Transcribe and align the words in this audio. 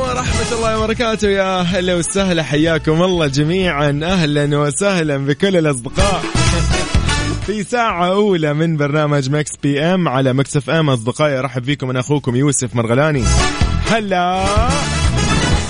ورحمة 0.00 0.56
الله 0.56 0.78
وبركاته 0.78 1.28
يا 1.28 1.62
هلا 1.62 1.94
وسهلا 1.94 2.42
حياكم 2.42 3.02
الله 3.02 3.26
جميعا. 3.26 4.00
أهلا 4.02 4.58
وسهلا 4.58 5.16
بكل 5.16 5.56
الأصدقاء. 5.56 6.22
في 7.46 7.64
ساعة 7.64 8.06
أولى 8.06 8.54
من 8.54 8.76
برنامج 8.76 9.30
مكس 9.30 9.50
PM 9.62 10.08
على 10.08 10.32
مكس 10.32 10.56
FM. 10.56 10.90
أصدقائي 10.90 11.38
أرحب 11.38 11.64
فيكم 11.64 11.90
أنا 11.90 12.00
أخوكم 12.00 12.36
يوسف 12.36 12.74
مرغلاني. 12.76 13.24
هلا 13.86 14.44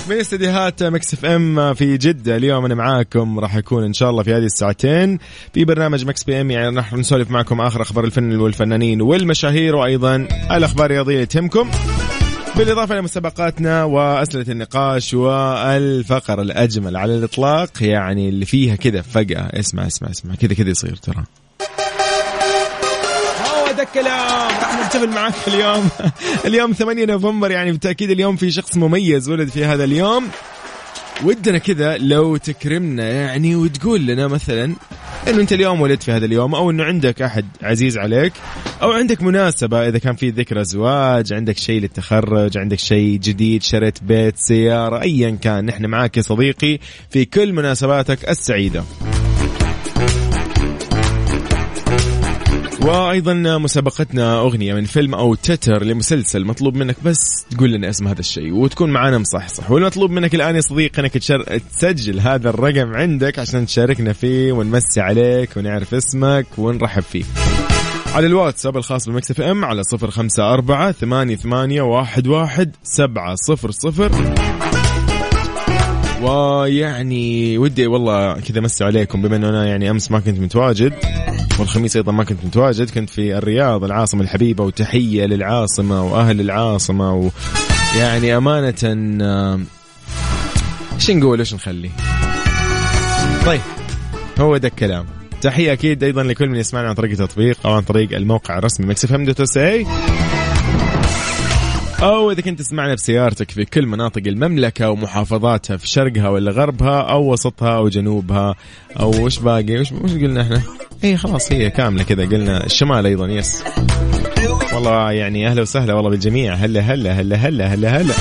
من 0.09 0.15
استديوهات 0.15 0.83
مكس 0.83 1.13
FM 1.13 1.73
في 1.73 1.97
جدة. 1.97 2.35
اليوم 2.35 2.65
أنا 2.65 2.75
معاكم 2.75 3.39
راح 3.39 3.55
أكون 3.55 3.83
إن 3.83 3.93
شاء 3.93 4.09
الله 4.09 4.23
في 4.23 4.33
هذه 4.33 4.45
الساعتين. 4.45 5.19
في 5.53 5.65
برنامج 5.65 6.05
مكس 6.05 6.23
PM 6.23 6.51
يعني 6.51 6.75
راح 6.75 6.93
نسولف 6.93 7.31
معكم 7.31 7.61
آخر 7.61 7.81
أخبار 7.81 8.05
الفن 8.05 8.35
والفنانين 8.35 9.01
والمشاهير 9.01 9.75
وأيضا 9.75 10.15
الأخبار 10.51 10.85
الرياضية 10.85 11.23
تهمكم. 11.23 11.69
بالإضافة 12.59 12.93
إلى 12.93 13.01
مسابقاتنا 13.01 13.83
وأسئلة 13.83 14.45
النقاش 14.49 15.13
والفقرة 15.13 16.41
الأجمل 16.41 16.97
على 16.97 17.15
الإطلاق 17.15 17.69
يعني 17.81 18.29
اللي 18.29 18.45
فيها 18.45 18.75
كذا 18.75 19.01
فجأة. 19.01 19.59
اسمع 19.59 19.87
اسمع 19.87 20.09
اسمع. 20.09 20.35
كذا 20.35 20.53
كذا 20.53 20.69
يصير 20.69 20.95
ترى. 20.95 21.23
ده 23.77 23.83
الكلام. 23.83 24.47
راح 24.47 24.79
نحتفل 24.79 25.09
معاك 25.09 25.33
اليوم. 25.47 25.89
اليوم 26.45 26.73
8 26.73 27.05
نوفمبر 27.05 27.51
يعني 27.51 27.71
بالتأكيد 27.71 28.09
اليوم 28.09 28.35
في 28.35 28.51
شخص 28.51 28.77
مميز 28.77 29.29
ولد 29.29 29.49
في 29.49 29.65
هذا 29.65 29.83
اليوم. 29.83 30.27
ودنا 31.23 31.57
كذا 31.57 31.97
لو 31.97 32.37
تكرمنا 32.37 33.09
يعني 33.09 33.55
وتقول 33.55 34.05
لنا 34.05 34.27
مثلا 34.27 34.75
إنه 35.27 35.41
أنت 35.41 35.53
اليوم 35.53 35.81
ولدت 35.81 36.03
في 36.03 36.11
هذا 36.11 36.25
اليوم 36.25 36.55
أو 36.55 36.71
إنه 36.71 36.83
عندك 36.83 37.21
أحد 37.21 37.45
عزيز 37.61 37.97
عليك 37.97 38.33
أو 38.81 38.91
عندك 38.91 39.21
مناسبة 39.21 39.87
إذا 39.87 39.97
كان 39.97 40.15
في 40.15 40.29
ذكرى 40.29 40.63
زواج 40.63 41.33
عندك 41.33 41.57
شيء 41.57 41.81
للتخرج 41.81 42.57
عندك 42.57 42.79
شيء 42.79 43.19
جديد 43.19 43.63
شريت 43.63 44.03
بيت 44.03 44.37
سيارة 44.37 45.01
ايا 45.01 45.37
كان 45.41 45.65
نحن 45.65 45.85
معاك 45.85 46.17
يا 46.17 46.21
صديقي 46.21 46.79
في 47.09 47.25
كل 47.25 47.53
مناسباتك 47.53 48.29
السعيدة. 48.29 48.83
وأيضا 52.81 53.57
مسابقتنا 53.57 54.39
أغنية 54.39 54.73
من 54.73 54.83
فيلم 54.83 55.15
أو 55.15 55.35
تتر 55.35 55.83
لمسلسل 55.83 56.45
مطلوب 56.45 56.75
منك 56.75 56.95
بس 57.03 57.45
تقول 57.51 57.71
لنا 57.71 57.89
اسم 57.89 58.07
هذا 58.07 58.19
الشيء 58.19 58.53
وتكون 58.53 58.89
معنا 58.89 59.17
مصحصح. 59.17 59.71
والمطلوب 59.71 60.11
منك 60.11 60.35
الآن 60.35 60.55
يا 60.55 60.61
صديقي 60.61 61.01
إنك. 61.01 61.13
تسجل 61.13 62.19
هذا 62.19 62.49
الرقم 62.49 62.93
عندك 62.95 63.39
عشان 63.39 63.65
تشاركنا 63.65 64.13
فيه 64.13 64.51
ونمسي 64.51 65.01
عليك 65.01 65.57
ونعرف 65.57 65.93
اسمك 65.93 66.45
ونرحب 66.57 67.03
فيك 67.03 67.25
على 68.15 68.27
الواتساب 68.27 68.77
الخاص 68.77 69.09
بمكس 69.09 69.31
إف 69.31 69.41
إم 69.41 69.65
على 69.65 69.83
صفر 69.83 70.11
خمسة 70.11 70.53
أربعة 70.53 70.91
ثمانية, 70.91 71.35
ثمانية 71.35 71.81
واحد, 71.81 72.27
واحد 72.27 72.75
سبعة 72.83 73.35
صفر 73.35 73.71
صفر. 73.71 74.11
ويعني 76.21 77.57
ودي 77.57 77.87
والله 77.87 78.33
كذا 78.39 78.61
مسي 78.61 78.83
عليكم 78.83 79.21
بما 79.21 79.35
إنه 79.35 79.49
أنا 79.49 79.67
يعني 79.67 79.89
أمس 79.89 80.11
ما 80.11 80.19
كنت 80.19 80.39
متواجد. 80.39 80.93
والخميس 81.59 81.95
أيضا 81.95 82.11
ما 82.11 82.23
كنت 82.23 82.45
متواجد 82.45 82.89
كنت 82.89 83.09
في 83.09 83.37
الرياض 83.37 83.83
العاصمة 83.83 84.21
الحبيبة 84.21 84.63
وتحية 84.63 85.25
للعاصمة 85.25 86.03
وأهل 86.03 86.41
العاصمة 86.41 87.31
ويعني 87.95 88.37
أمانة 88.37 88.75
إيش 90.95 91.11
نقول؟ 91.11 91.39
إيش 91.39 91.53
نخلي؟ 91.53 91.89
طيب 93.45 93.61
هو 94.39 94.57
ده 94.57 94.67
الكلام. 94.67 95.05
تحية 95.41 95.73
أكيد 95.73 96.03
أيضا 96.03 96.23
لكل 96.23 96.49
من 96.49 96.55
يسمعنا 96.55 96.87
عن 96.87 96.93
طريق 96.93 97.11
التطبيق 97.11 97.57
أو 97.65 97.73
عن 97.73 97.81
طريق 97.81 98.15
الموقع 98.15 98.57
الرسمي. 98.57 98.85
مكس 98.85 99.13
FM 99.13 99.25
dot 99.25 99.41
أو 102.03 102.31
إذا 102.31 102.41
كنت 102.41 102.59
تسمعنا 102.59 102.93
بسيارتك 102.93 103.51
في 103.51 103.65
كل 103.65 103.85
مناطق 103.85 104.21
المملكة 104.27 104.89
ومحافظاتها 104.89 105.77
في 105.77 105.87
شرقها 105.87 106.29
ولا 106.29 106.51
غربها 106.51 107.01
أو 107.01 107.33
وسطها 107.33 107.77
أو 107.77 107.89
جنوبها 107.89 108.55
أو 108.99 109.25
وش 109.25 109.39
باقي؟ 109.39 109.79
وش, 109.79 109.91
وش 109.91 110.11
قلنا 110.11 110.41
إحنا؟ 110.41 110.61
هي 111.03 111.17
خلاص 111.17 111.51
هي 111.51 111.69
كاملة 111.69 112.03
كذا. 112.03 112.25
قلنا 112.25 112.65
الشمال 112.65 113.05
أيضا 113.05 113.27
yes. 113.27 113.63
والله 114.73 115.11
يعني 115.11 115.47
أهلا 115.47 115.61
وسهلا 115.61 115.93
والله 115.93 116.09
بالجميع. 116.09 116.53
هلا 116.53 116.79
هلا 116.79 117.11
هلا 117.11 117.35
هلا 117.35 117.67
هلا 117.73 118.01
هلا. 118.01 118.13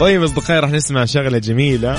طيب 0.00 0.22
أصدقائي 0.22 0.60
راح 0.60 0.70
نسمع 0.70 1.04
شغلة 1.04 1.38
جميلة. 1.38 1.98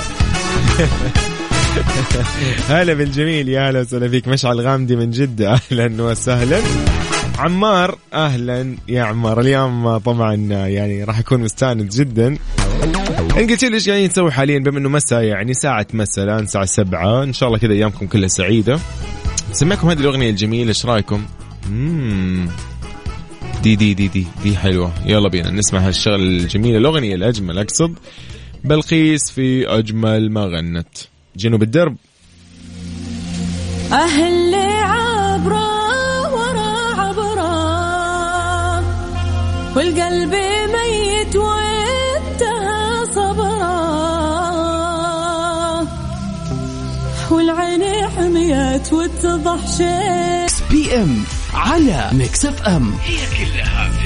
هلا 2.68 2.94
بالجميل 2.94 3.48
يا 3.48 3.70
هلا 3.70 3.80
وسهلا 3.80 4.08
فيك. 4.08 4.28
مشعل 4.28 4.60
غامدي 4.60 4.96
من 4.96 5.10
جدة. 5.10 5.52
أهلا 5.70 6.02
وسهلا. 6.02 6.60
عمار 7.38 7.98
أهلا 8.12 8.76
يا 8.88 9.02
عمار. 9.02 9.40
اليوم 9.40 9.98
طبعا 9.98 10.34
يعني 10.34 11.04
راح 11.04 11.18
أكون 11.18 11.40
مستأنس 11.40 11.96
جدا. 11.96 12.26
إن 13.36 13.50
قلت 13.50 13.64
لي 13.64 13.74
إيش 13.74 13.88
قاعدين 13.88 14.06
نسوي 14.06 14.32
حاليا 14.32 14.58
بما 14.58 14.78
إنه 14.78 14.88
مساء 14.88 15.22
يعني 15.22 15.54
ساعة 15.54 15.86
مساء 15.92 16.24
الآن 16.24 16.44
الساعة 16.44 16.64
سبعة. 16.64 17.22
إن 17.22 17.32
شاء 17.32 17.48
الله 17.48 17.58
كذا 17.58 17.72
أيامكم 17.72 18.06
كلها 18.06 18.28
سعيدة. 18.28 18.78
سمعكم 19.52 19.90
هذه 19.90 20.00
الأغنية 20.00 20.30
الجميلة 20.30 20.68
إيش 20.68 20.86
رأيكم؟ 20.86 21.24
مم. 21.70 22.48
دي 23.62 23.76
دي 23.76 23.94
دي 23.94 24.08
دي 24.08 24.26
دي 24.42 24.56
حلوة. 24.56 24.92
يلا 25.06 25.28
بينا 25.28 25.50
نسمع 25.50 25.80
هالشغل 25.80 26.20
الجميلة 26.20 26.78
الأغنية 26.78 27.14
الأجمل 27.14 27.58
أقصد. 27.58 27.94
بلقيس 28.64 29.30
في 29.30 29.68
أجمل 29.68 30.32
ما 30.32 30.44
غنت. 30.44 30.88
جنوب 31.36 31.62
الدرب. 31.62 31.96
أهل 33.92 34.65
والقلب 39.76 40.34
ميت 40.72 41.36
وانتهى 41.36 43.06
صبره 43.14 43.76
والعين 47.30 48.08
حميت 48.16 48.92
واتضح 48.92 49.76
شيء 49.76 50.46
بي 50.70 50.96
إم 51.02 51.24
على 51.54 52.10
ميكس 52.12 52.46
FM. 52.46 52.94
هي 53.04 53.16
كلها 53.16 53.90
في 53.90 54.05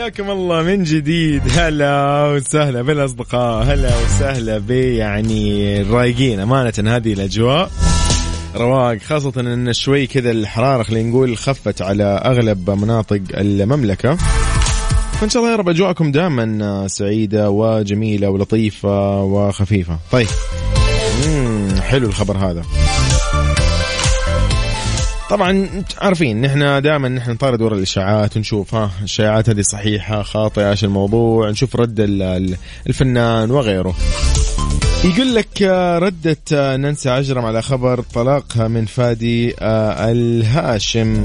حياكم 0.00 0.30
الله 0.30 0.62
من 0.62 0.84
جديد. 0.84 1.42
هلا 1.56 2.26
وسهلا 2.26 2.82
بالأصدقاء. 2.82 3.64
هلا 3.64 3.90
وسهلا 4.04 4.58
بيعني 4.58 5.80
الرايقين 5.80 6.40
أمانة 6.40 6.72
هذه 6.86 7.12
الأجواء. 7.12 7.70
رواق 8.56 8.98
خاصة 8.98 9.32
إن 9.36 9.72
شوي 9.72 10.06
كذا 10.06 10.30
الحرارة 10.30 10.82
خلينا 10.82 11.10
نقول 11.10 11.36
خفت 11.36 11.82
على 11.82 12.04
أغلب 12.04 12.70
مناطق 12.70 13.20
المملكة. 13.34 14.16
فإن 15.20 15.28
شاء 15.28 15.42
الله 15.42 15.52
يا 15.52 15.56
رب 15.56 15.68
أجواءكم 15.68 16.12
دائما 16.12 16.88
سعيدة 16.88 17.50
وجميلة 17.50 18.28
ولطيفة 18.28 19.22
وخفيفة. 19.22 19.98
طيب. 20.12 20.28
حلو 21.80 22.06
الخبر 22.06 22.36
هذا. 22.36 22.62
طبعا 25.30 25.68
عارفين 25.98 26.40
نحن 26.40 26.82
دائما 26.82 27.08
نحن 27.08 27.30
نطارد 27.30 27.62
ورا 27.62 27.74
الإشاعات 27.76 28.36
ونشوف 28.36 28.74
ها 28.74 28.90
الشائعات 29.02 29.50
هذه 29.50 29.60
صحيحة 29.60 30.22
خاطئة 30.22 30.70
إيش 30.70 30.84
الموضوع 30.84 31.50
نشوف 31.50 31.76
رد 31.76 32.00
الفنان 32.86 33.50
وغيره. 33.50 33.94
يقول 35.04 35.34
لك 35.34 35.62
ردت 36.02 36.54
نانسي 36.54 37.10
عجرم 37.10 37.44
على 37.44 37.62
خبر 37.62 38.00
طلاقها 38.00 38.68
من 38.68 38.84
فادي 38.84 39.54
الهاشم. 39.62 41.24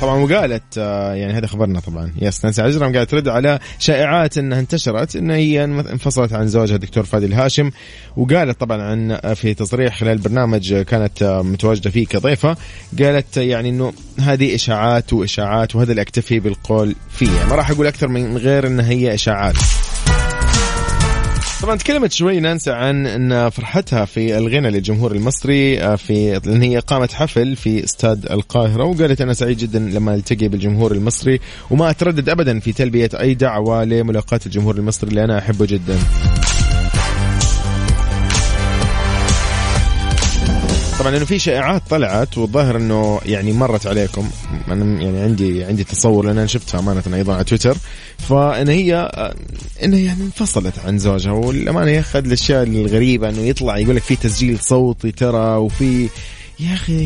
طبعا 0.00 0.14
وقالت 0.18 0.76
يعني 0.76 1.32
هذا 1.32 1.46
خبرنا 1.46 1.80
طبعا. 1.80 2.12
يس 2.22 2.44
نانسي 2.44 2.62
عجرم 2.62 2.82
قاعدة 2.82 3.04
ترد 3.04 3.28
على 3.28 3.58
شائعات 3.78 4.38
إنها 4.38 4.60
انتشرت 4.60 5.16
إن 5.16 5.30
هي 5.30 5.64
انفصلت 5.64 6.32
عن 6.32 6.48
زوجها 6.48 6.74
الدكتور 6.74 7.04
فادي 7.04 7.26
الهاشم 7.26 7.70
وقالت 8.16 8.60
طبعا 8.60 8.82
عن 8.82 9.34
في 9.34 9.54
تصريح 9.54 9.98
خلال 10.00 10.18
برنامج 10.18 10.74
كانت 10.74 11.22
متواجدة 11.44 11.90
فيه 11.90 12.06
كضيفة 12.06 12.56
قالت 12.98 13.36
يعني 13.36 13.68
إنه 13.68 13.92
هذه 14.20 14.54
إشاعات 14.54 15.12
وإشاعات 15.12 15.76
وهذا 15.76 15.90
اللي 15.90 16.02
أكتفي 16.02 16.40
بالقول 16.40 16.94
فيه 17.10 17.44
ما 17.50 17.54
راح 17.54 17.70
أقول 17.70 17.86
أكثر 17.86 18.08
من 18.08 18.36
غير 18.36 18.66
انها 18.66 18.90
هي 18.90 19.14
إشاعات. 19.14 19.56
طبعا 21.62 21.76
تكلمت 21.76 22.12
شوي 22.12 22.40
نانسي 22.40 22.70
عن 22.72 23.06
إن 23.06 23.50
فرحتها 23.50 24.04
في 24.04 24.38
الغنى 24.38 24.70
للجمهور 24.70 25.12
المصري 25.12 25.80
آه، 25.82 25.96
في 25.96 26.40
لأن 26.44 26.62
هي 26.62 26.78
قامت 26.78 27.12
حفل 27.12 27.56
في 27.56 27.84
استاد 27.84 28.26
القاهرة 28.30 28.84
وقالت 28.84 29.20
أنا 29.20 29.32
سعيد 29.32 29.58
جدا 29.58 29.78
لما 29.78 30.14
التقي 30.14 30.48
بالجمهور 30.48 30.92
المصري 30.92 31.40
وما 31.70 31.90
أتردد 31.90 32.28
ابدا 32.28 32.60
في 32.60 32.72
تلبية 32.72 33.08
أي 33.20 33.34
دعوة 33.34 33.84
لملاقاة 33.84 34.40
الجمهور 34.46 34.76
المصري 34.76 35.10
اللي 35.10 35.24
أنا 35.24 35.38
أحبه 35.38 35.66
جدا. 35.66 35.98
طبعا 41.06 41.16
انه 41.16 41.24
في 41.24 41.38
شائعات 41.38 41.82
طلعت 41.90 42.38
والظاهر 42.38 42.76
إنه 42.76 43.20
يعني 43.26 43.52
مرت 43.52 43.86
عليكم. 43.86 44.30
أنا 44.68 45.02
يعني 45.02 45.20
عندي 45.20 45.64
عندي 45.64 45.84
تصور 45.84 46.26
لأن 46.26 46.38
أنا 46.38 46.46
شفتها 46.46 46.78
أمانة 46.78 47.02
أيضا 47.14 47.34
على 47.34 47.44
تويتر. 47.44 47.76
فإن 48.18 48.68
هي 48.68 48.94
انها 49.84 49.98
يعني 49.98 50.22
انفصلت 50.22 50.78
عن 50.86 50.98
زوجها 50.98 51.32
والأمانة 51.32 51.90
يا 51.90 52.00
أخي 52.00 52.18
الأشياء 52.18 52.62
الغريبة 52.62 53.28
إنه 53.28 53.40
يطلع 53.40 53.78
يقول 53.78 53.96
لك 53.96 54.02
في 54.02 54.16
تسجيل 54.16 54.58
صوتي 54.58 55.12
ترى 55.12 55.56
وفي 55.56 56.08
يا 56.60 56.74
أخي 56.74 57.04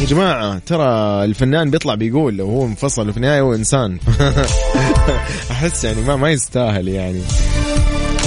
يا 0.00 0.06
جماعة 0.06 0.58
ترى 0.58 0.84
الفنان 1.24 1.70
بيطلع 1.70 1.94
بيقول 1.94 2.36
لو 2.36 2.46
هو 2.46 2.66
انفصل 2.66 3.08
وفي 3.08 3.16
النهاية 3.16 3.40
هو 3.40 3.54
إنسان. 3.54 3.98
أحس 5.50 5.84
يعني 5.84 6.00
ما 6.00 6.16
ما 6.16 6.30
يستاهل 6.30 6.88
يعني. 6.88 7.20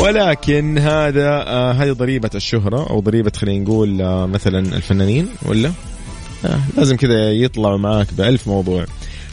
ولكن 0.01 0.77
هذا 0.77 1.29
آه 1.29 1.71
هذه 1.71 1.91
ضريبة 1.91 2.29
الشهرة 2.35 2.89
أو 2.89 2.99
ضريبة 2.99 3.31
خلينا 3.35 3.63
نقول 3.63 4.01
آه 4.01 4.25
مثلا 4.25 4.59
الفنانين 4.59 5.27
ولا؟ 5.45 5.71
آه 6.45 6.59
لازم 6.77 6.95
كذا 6.95 7.31
يطلعوا 7.31 7.77
معاك 7.77 8.07
بألف 8.17 8.47
موضوع. 8.47 8.85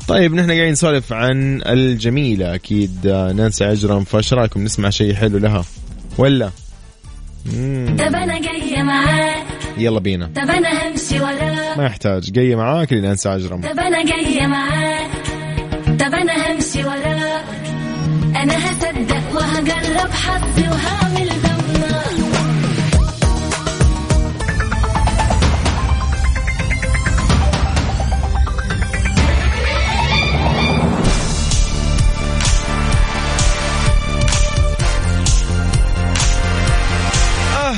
طيب 0.09 0.35
نحن 0.35 0.51
قاعدين 0.51 0.73
نسولف 0.73 1.13
عن 1.13 1.63
الجميلة 1.67 2.55
أكيد 2.55 3.07
آه 3.07 3.33
نانسي 3.33 3.65
عجرم 3.65 4.05
فايش 4.05 4.33
رايكم 4.35 4.65
نسمع 4.65 4.91
شيء 4.91 5.15
حلو 5.15 5.39
لها 5.39 5.65
ولا. 6.19 6.51
طب 7.99 8.15
أنا 8.15 8.41
جاية 8.41 8.83
معاك. 8.83 9.47
يلا 9.79 10.01
بينا. 10.01 10.27
طب 10.27 10.51
أنا 10.51 10.89
همشي 10.89 11.21
وراك 11.21 11.79
ما 11.79 11.87
يحتاج. 11.87 12.31
جاية 12.31 12.57
معاك 12.57 12.93
لنانسي 12.93 13.29
عجرم. 13.29 13.61
طب 13.61 13.79
أنا 13.79 14.05
جاية 14.05 14.47
معاك. 14.47 15.11
طب 15.87 16.15
أنا 16.15 16.53
همشي 16.53 16.85
وراك 16.85 17.45
أنا 18.37 18.71
هصدق 18.71 18.92
وهجرب 19.43 20.11
حظي 20.13 20.69
وهعمل 20.69 21.22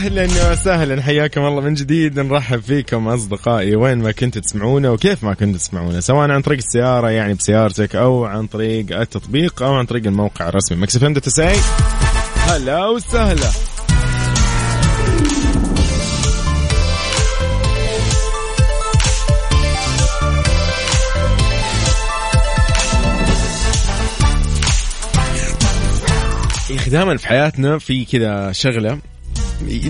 أهلا 0.04 0.52
وسهلا 0.52 1.02
حياكم 1.02 1.40
الله 1.40 1.60
من 1.60 1.74
جديد. 1.74 2.20
نرحب 2.20 2.60
فيكم 2.60 3.08
أصدقائي. 3.08 3.76
وين 3.76 3.98
ما 3.98 4.12
كنتوا 4.12 4.42
تسمعونا 4.42 4.90
وكيف 4.90 5.24
ما 5.24 5.34
كنتوا 5.34 5.58
تسمعونا. 5.58 6.00
سواء 6.00 6.30
عن 6.30 6.42
طريق 6.42 6.58
السيارة 6.58 7.10
يعني 7.10 7.34
بسيارتك 7.34 7.96
أو 7.96 8.24
عن 8.24 8.46
طريق 8.46 8.98
التطبيق 8.98 9.62
أو 9.62 9.74
عن 9.74 9.84
طريق 9.84 10.06
الموقع 10.06 10.48
الرسمي. 10.48 10.78
مكس 10.78 10.96
FM 10.96 11.14
هلا 12.36 12.86
وسهلا. 12.86 13.50
يا 26.70 26.76
أخي 26.76 26.90
دائما 26.90 27.16
في 27.16 27.28
حياتنا 27.28 27.78
في 27.78 28.04
كذا 28.04 28.52
شغلة. 28.52 28.98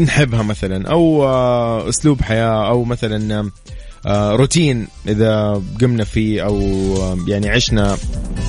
نحبها 0.01 0.43
مثلا 0.43 0.91
أو 0.91 1.25
آه، 1.25 1.89
أسلوب 1.89 2.23
حياة 2.23 2.69
أو 2.69 2.85
مثلا 2.85 3.51
آه، 4.07 4.33
روتين 4.33 4.87
إذا 5.09 5.63
قمنا 5.81 6.05
فيه 6.05 6.45
أو 6.45 6.59
آه، 6.97 7.19
يعني 7.29 7.49
عشنا 7.49 7.97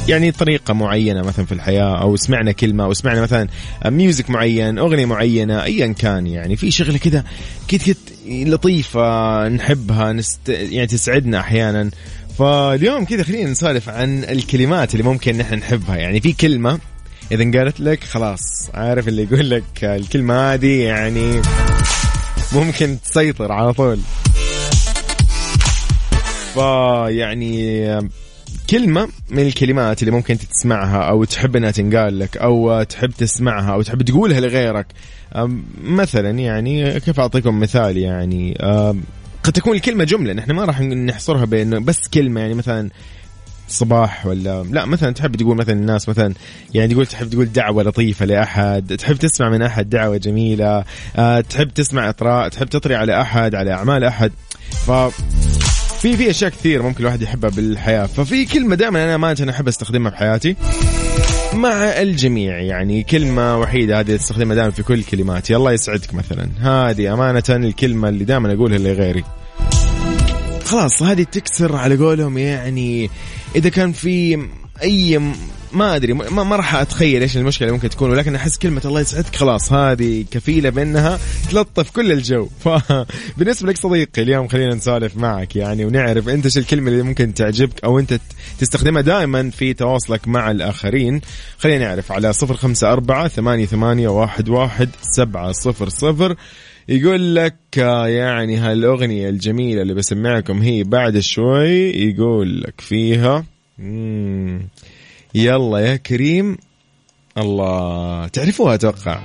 يعني 0.07 0.31
طريقة 0.31 0.73
معينة 0.73 1.21
مثلا 1.21 1.45
في 1.45 1.51
الحياة 1.51 2.01
أو 2.01 2.15
سمعنا 2.15 2.51
كلمة 2.51 2.83
أو 2.83 2.93
سمعنا 2.93 3.21
مثلا 3.21 3.47
ميوزك 3.85 4.29
معين 4.29 4.77
أغنية 4.77 5.05
معينة 5.05 5.63
ايا 5.63 5.87
كان 5.87 6.27
يعني. 6.27 6.55
في 6.55 6.71
شغلة 6.71 6.97
كذا 6.97 7.23
كده 7.67 7.81
كده 7.85 7.95
لطيفة 8.27 9.47
نحبها 9.47 10.13
نست 10.13 10.49
يعني 10.49 10.87
تسعدنا 10.87 11.39
أحيانا. 11.39 11.89
فاليوم 12.39 13.05
كذا 13.05 13.23
خلينا 13.23 13.51
نسولف 13.51 13.89
عن 13.89 14.23
الكلمات 14.23 14.93
اللي 14.93 15.03
ممكن 15.03 15.37
نحن 15.37 15.53
نحبها. 15.53 15.95
يعني 15.95 16.21
في 16.21 16.33
كلمة 16.33 16.79
إذا 17.31 17.59
قالت 17.59 17.79
لك 17.79 18.03
خلاص 18.03 18.69
عارف 18.73 19.07
اللي 19.07 19.23
يقول 19.23 19.49
لك 19.49 19.83
الكلمة 19.83 20.53
هذه 20.53 20.83
يعني 20.83 21.41
ممكن 22.53 22.97
تسيطر 23.01 23.51
على 23.51 23.73
طول. 23.73 23.99
فيعني 26.53 27.85
كلمة 28.69 29.09
من 29.29 29.39
الكلمات 29.39 30.01
اللي 30.01 30.11
ممكن 30.11 30.37
تسمعها 30.37 31.01
أو 31.01 31.23
تحب 31.23 31.55
أنها 31.55 31.71
تنقال 31.71 32.19
لك 32.19 32.37
أو 32.37 32.83
تحب 32.83 33.09
تسمعها 33.09 33.73
أو 33.73 33.81
تحب 33.81 34.01
تقولها 34.01 34.39
لغيرك. 34.39 34.87
مثلا 35.83 36.29
يعني 36.29 36.99
كيف 36.99 37.19
أعطيكم 37.19 37.59
مثال 37.59 37.97
يعني 37.97 38.57
قد 39.43 39.53
تكون 39.53 39.75
الكلمة 39.75 40.03
جملة 40.03 40.33
نحن 40.33 40.51
ما 40.51 40.65
راح 40.65 40.81
نحصرها 40.81 41.45
بأنه 41.45 41.79
بس 41.79 42.07
كلمة 42.13 42.41
يعني 42.41 42.53
مثلا 42.53 42.89
صباح 43.67 44.25
ولا 44.25 44.63
لا 44.63 44.85
مثلا 44.85 45.11
تحب 45.11 45.35
تقول 45.35 45.57
مثلا 45.57 45.73
الناس 45.73 46.09
مثلا 46.09 46.33
يعني 46.73 46.93
تقول 46.93 47.05
تحب 47.05 47.29
تقول 47.29 47.45
دعوة 47.45 47.83
لطيفة 47.83 48.25
لأحد 48.25 48.97
تحب 48.97 49.15
تسمع 49.15 49.49
من 49.49 49.61
أحد 49.61 49.89
دعوة 49.89 50.17
جميلة 50.17 50.83
أه 51.15 51.41
تحب 51.41 51.69
تسمع 51.69 52.09
اطراء 52.09 52.49
تحب 52.49 52.67
تطري 52.67 52.95
على 52.95 53.21
أحد 53.21 53.55
على 53.55 53.71
أعمال 53.71 54.03
أحد. 54.03 54.31
ف 54.85 54.91
في 56.01 56.17
في 56.17 56.29
أشياء 56.29 56.51
كثير 56.51 56.81
ممكن 56.81 56.99
الواحد 56.99 57.21
يحبها 57.21 57.49
بالحياة. 57.49 58.05
ففي 58.05 58.45
كلمة 58.45 58.75
دائما 58.75 59.03
أنا 59.03 59.17
ما 59.17 59.35
أنا 59.39 59.51
أحب 59.51 59.67
أستخدمها 59.67 60.11
بحياتي. 60.11 60.55
مع 61.53 61.73
الجميع 61.73 62.59
يعني 62.59 63.03
كلمة 63.03 63.59
وحيدة 63.59 63.99
هذه 63.99 64.15
أستخدمها 64.15 64.55
دائما 64.55 64.71
في 64.71 64.83
كل 64.83 65.03
كلماتي. 65.03 65.55
الله 65.55 65.71
يسعدك 65.71 66.13
مثلا. 66.13 66.49
هذه 66.59 67.13
أمانة 67.13 67.43
الكلمة 67.49 68.09
اللي 68.09 68.23
دائما 68.23 68.53
أقولها 68.53 68.77
لغيري. 68.77 69.23
خلاص 70.65 71.03
هذه 71.03 71.23
تكسر 71.23 71.75
على 71.75 71.95
قولهم 71.97 72.37
يعني 72.37 73.09
إذا 73.55 73.69
كان 73.69 73.91
في 73.91 74.47
أي 74.81 75.21
ما 75.73 75.95
أدري 75.95 76.13
ما, 76.13 76.43
ما 76.43 76.55
راح 76.55 76.75
أتخيل 76.75 77.21
إيش 77.21 77.37
المشكلة 77.37 77.71
ممكن 77.71 77.89
تكون 77.89 78.11
ولكن 78.11 78.35
أحس 78.35 78.57
كلمة 78.57 78.81
الله 78.85 79.01
يسعدك 79.01 79.35
خلاص 79.35 79.73
هذه 79.73 80.25
كفيلة 80.31 80.69
بأنها 80.69 81.19
تلطف 81.51 81.91
كل 81.91 82.11
الجو. 82.11 82.49
فبالنسبه 82.65 83.69
لك 83.69 83.77
صديقي 83.77 84.21
اليوم 84.21 84.47
خلينا 84.47 84.75
نسولف 84.75 85.17
معك 85.17 85.55
يعني 85.55 85.85
ونعرف 85.85 86.29
أنت 86.29 86.45
إيش 86.45 86.57
الكلمة 86.57 86.91
اللي 86.91 87.03
ممكن 87.03 87.33
تعجبك 87.33 87.83
أو 87.83 87.99
أنت 87.99 88.19
تستخدمها 88.59 89.01
دائما 89.01 89.49
في 89.49 89.73
تواصلك 89.73 90.27
مع 90.27 90.51
الآخرين. 90.51 91.21
خلينا 91.57 91.85
نعرف 91.85 92.11
على 92.11 92.33
صفر 92.33 92.55
خمسة 92.55 92.93
أربعة 92.93 93.27
ثمانية, 93.27 93.65
ثمانية 93.65 94.07
واحد, 94.07 94.49
واحد 94.49 94.89
سبعة 95.01 95.51
صفر 95.51 95.89
صفر. 95.89 96.35
يقول 96.89 97.35
لك 97.35 97.55
آه، 97.79 98.07
يعني 98.07 98.57
هالأغنية 98.57 99.29
الجميلة 99.29 99.81
اللي 99.81 99.93
بسمعكم 99.93 100.61
هي 100.61 100.83
بعد 100.83 101.19
شوي 101.19 101.91
يقول 101.91 102.61
لك 102.61 102.81
فيها 102.81 103.45
يلا 105.35 105.79
يا 105.79 105.95
كريم 105.95 106.57
الله 107.37 108.27
تعرفوها 108.27 108.75
أتوقع. 108.75 109.19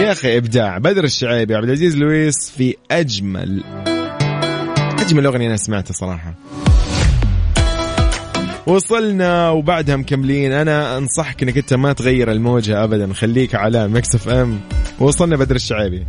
يا 0.00 0.12
أخي 0.12 0.36
إبداع 0.36 0.78
بدر 0.78 1.04
الشعيبي 1.04 1.54
عبد 1.54 1.64
العزيز 1.64 1.96
لويس 1.96 2.50
في 2.50 2.76
أجمل 2.90 3.64
أجمل 5.00 5.26
أغنية 5.26 5.46
أنا 5.46 5.56
سمعتها 5.56 5.92
صراحة. 5.92 6.34
وصلنا 8.66 9.50
وبعدها 9.50 9.96
مكملين. 9.96 10.52
أنا 10.52 10.98
أنصحك 10.98 11.42
إنك 11.42 11.56
أنت 11.56 11.74
ما 11.74 11.92
تغير 11.92 12.32
الموجة 12.32 12.84
ابدا 12.84 13.12
خليك 13.12 13.54
على 13.54 13.88
Mix 13.88 14.14
FM. 14.14 14.60
وصلنا 14.98 15.36
بدر 15.36 15.56
الشعيبي. 15.56 16.06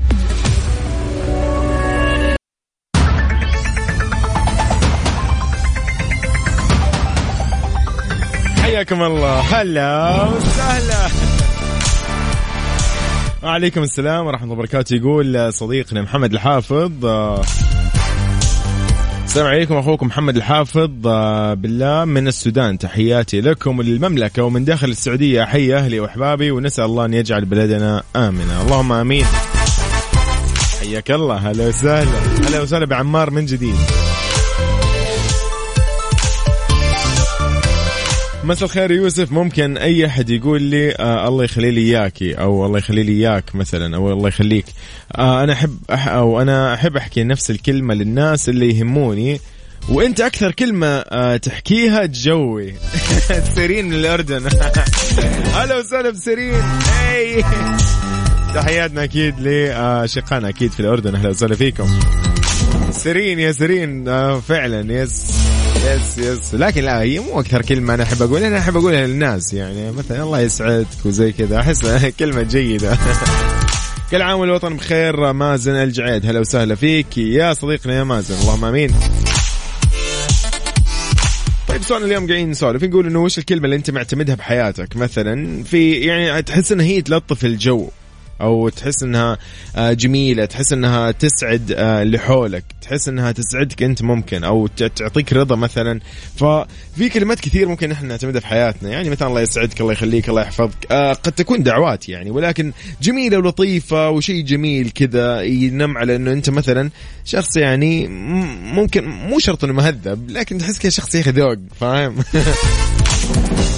حياكم 8.75 9.03
الله. 9.03 9.39
هلا 9.39 10.23
وسهلا. 10.23 11.07
وعليكم 13.43 13.83
السلام 13.83 14.25
ورحمة 14.25 14.43
الله 14.43 14.53
وبركاته. 14.53 14.95
يقول 14.95 15.53
صديقنا 15.53 16.01
محمد 16.01 16.33
الحافظ 16.33 17.05
آه، 17.05 17.41
السلام 19.25 19.47
عليكم 19.47 19.77
أخوكم 19.77 20.07
محمد 20.07 20.35
الحافظ 20.35 21.07
آه، 21.07 21.53
بالله 21.53 22.05
من 22.05 22.27
السودان. 22.27 22.77
تحياتي 22.77 23.41
لكم 23.41 23.79
وللمملكة 23.79 24.43
ومن 24.43 24.65
داخل 24.65 24.89
السعودية. 24.89 25.43
احيي 25.43 25.75
أهلي 25.75 25.99
وأحبابي 25.99 26.51
ونسأل 26.51 26.85
الله 26.85 27.05
أن 27.05 27.13
يجعل 27.13 27.45
بلدنا 27.45 28.03
آمنة. 28.15 28.61
اللهم 28.61 28.91
آمين. 28.91 29.25
حياك 30.79 31.11
الله. 31.11 31.35
هلا 31.35 31.67
وسهلا. 31.67 32.19
هلا 32.47 32.61
وسهلا 32.61 32.85
بعمار 32.85 33.29
من 33.31 33.45
جديد. 33.45 33.75
مساء 38.45 38.63
الخير 38.65 38.91
يوسف. 38.91 39.31
ممكن 39.31 39.77
أي 39.77 40.05
أحد 40.05 40.29
يقول 40.29 40.61
لي 40.61 40.91
آه 40.91 41.27
الله 41.27 41.43
يخلي 41.43 41.71
لي 41.71 41.81
اياكي 41.81 42.33
أو 42.33 42.65
الله 42.65 42.77
يخلي 42.77 43.03
لي 43.03 43.11
إياك 43.11 43.55
مثلا 43.55 43.95
أو 43.95 44.13
الله 44.13 44.27
يخليك. 44.27 44.65
آه 45.15 45.43
أنا 45.43 45.53
أحب 45.53 45.77
أح 45.93 46.07
أو 46.07 46.41
أنا 46.41 46.73
أحب 46.73 46.97
أحكي 46.97 47.23
نفس 47.23 47.51
الكلمة 47.51 47.93
للناس 47.93 48.49
اللي 48.49 48.77
يهموني. 48.79 49.39
وأنت 49.89 50.21
أكثر 50.21 50.51
كلمة 50.51 50.87
آه 50.87 51.37
تحكيها 51.37 52.05
تجوي. 52.05 52.73
سيرين 53.55 53.85
من 53.85 53.93
الأردن. 53.93 54.43
هلا 55.55 55.77
وسهلا 55.77 56.09
بسيرين. 56.09 56.63
تحياتنا 58.55 59.03
أكيد 59.03 59.35
لأشقانا 59.39 60.49
أكيد 60.49 60.71
في 60.71 60.79
الأردن. 60.79 61.15
أهلا 61.15 61.29
وسهلا 61.29 61.55
فيكم. 61.55 61.99
سيرين 62.91 63.39
يا 63.39 63.51
سيرين 63.51 64.07
آه 64.07 64.39
فعلا 64.39 64.93
yes. 64.93 65.44
yes 65.85 66.17
yes. 66.17 66.53
لكن 66.53 66.83
لا 66.83 67.01
هي 67.01 67.19
مو 67.19 67.39
أكثر 67.39 67.61
كلمة 67.61 67.93
أنا 67.93 68.03
أحب 68.03 68.21
أقولها 68.21 68.47
أنا 68.47 68.59
أحب 68.59 68.77
أقولها 68.77 69.07
للناس 69.07 69.53
يعني 69.53 69.91
مثلا 69.91 70.23
الله 70.23 70.39
يسعدك 70.39 70.87
وزي 71.05 71.31
كذا 71.31 71.59
أحس 71.59 71.85
كلمة 72.19 72.41
جيدة. 72.41 72.97
كل 74.11 74.21
عام 74.21 74.39
والوطن 74.39 74.75
بخير 74.75 75.33
مازن 75.33 75.71
الجعيد 75.75 76.25
هلا 76.25 76.39
وسهلا 76.39 76.75
فيك. 76.75 77.17
يا 77.17 77.53
صديقنا 77.53 77.93
يا 77.93 78.03
مازن 78.03 78.35
اللهم 78.35 78.65
آمين. 78.65 78.91
طيب 81.67 81.83
سؤال 81.83 82.03
اليوم 82.03 82.27
قاعدين 82.27 82.49
نسولف 82.49 82.83
نقول 82.83 83.07
انه 83.07 83.19
وش 83.19 83.37
الكلمة 83.37 83.65
اللي 83.65 83.75
أنت 83.75 83.91
معتمدها 83.91 84.35
بحياتك؟ 84.35 84.95
مثلا 84.95 85.63
في 85.63 85.93
يعني 85.93 86.41
تحس 86.41 86.71
انها 86.71 86.85
هي 86.85 87.01
تلطف 87.01 87.45
الجو. 87.45 87.89
أو 88.41 88.69
تحس 88.69 89.03
إنها 89.03 89.37
آه، 89.75 89.93
جميلة 89.93 90.45
تحس 90.45 90.73
إنها 90.73 91.11
تسعد 91.11 91.71
آه، 91.71 92.01
اللي 92.01 92.19
حولك 92.19 92.63
تحس 92.81 93.07
إنها 93.07 93.31
تسعدك 93.31 93.83
أنت 93.83 94.01
ممكن 94.01 94.43
أو 94.43 94.67
تعطيك 94.67 95.33
رضا 95.33 95.55
مثلا. 95.55 95.99
ففي 96.35 97.09
كلمات 97.13 97.39
كثير 97.39 97.67
ممكن 97.67 97.91
إحنا 97.91 98.07
نعتمدها 98.07 98.41
في 98.41 98.47
حياتنا. 98.47 98.89
يعني 98.89 99.09
مثلا 99.09 99.27
الله 99.27 99.41
يسعدك 99.41 99.81
الله 99.81 99.93
يخليك 99.93 100.29
الله 100.29 100.41
يحفظك. 100.41 100.91
آه، 100.91 101.13
قد 101.13 101.31
تكون 101.31 101.63
دعوات 101.63 102.09
يعني 102.09 102.31
ولكن 102.31 102.71
جميلة 103.01 103.37
ولطيفة 103.37 104.09
وشيء 104.09 104.43
جميل 104.43 104.89
كذا 104.89 105.41
ينم 105.41 105.97
على 105.97 106.15
إنه 106.15 106.31
أنت 106.31 106.49
مثلا 106.49 106.89
شخص 107.25 107.57
يعني 107.57 108.07
ممكن 108.73 109.05
مو 109.05 109.39
شرط 109.39 109.63
إنه 109.63 109.73
مهذب 109.73 110.31
لكن 110.31 110.57
تحس 110.57 110.79
كذا 110.79 110.89
شخص 110.89 111.15
يا 111.15 111.21
أخي 111.21 111.31
ذوق 111.31 111.57
فاهم؟ 111.79 112.15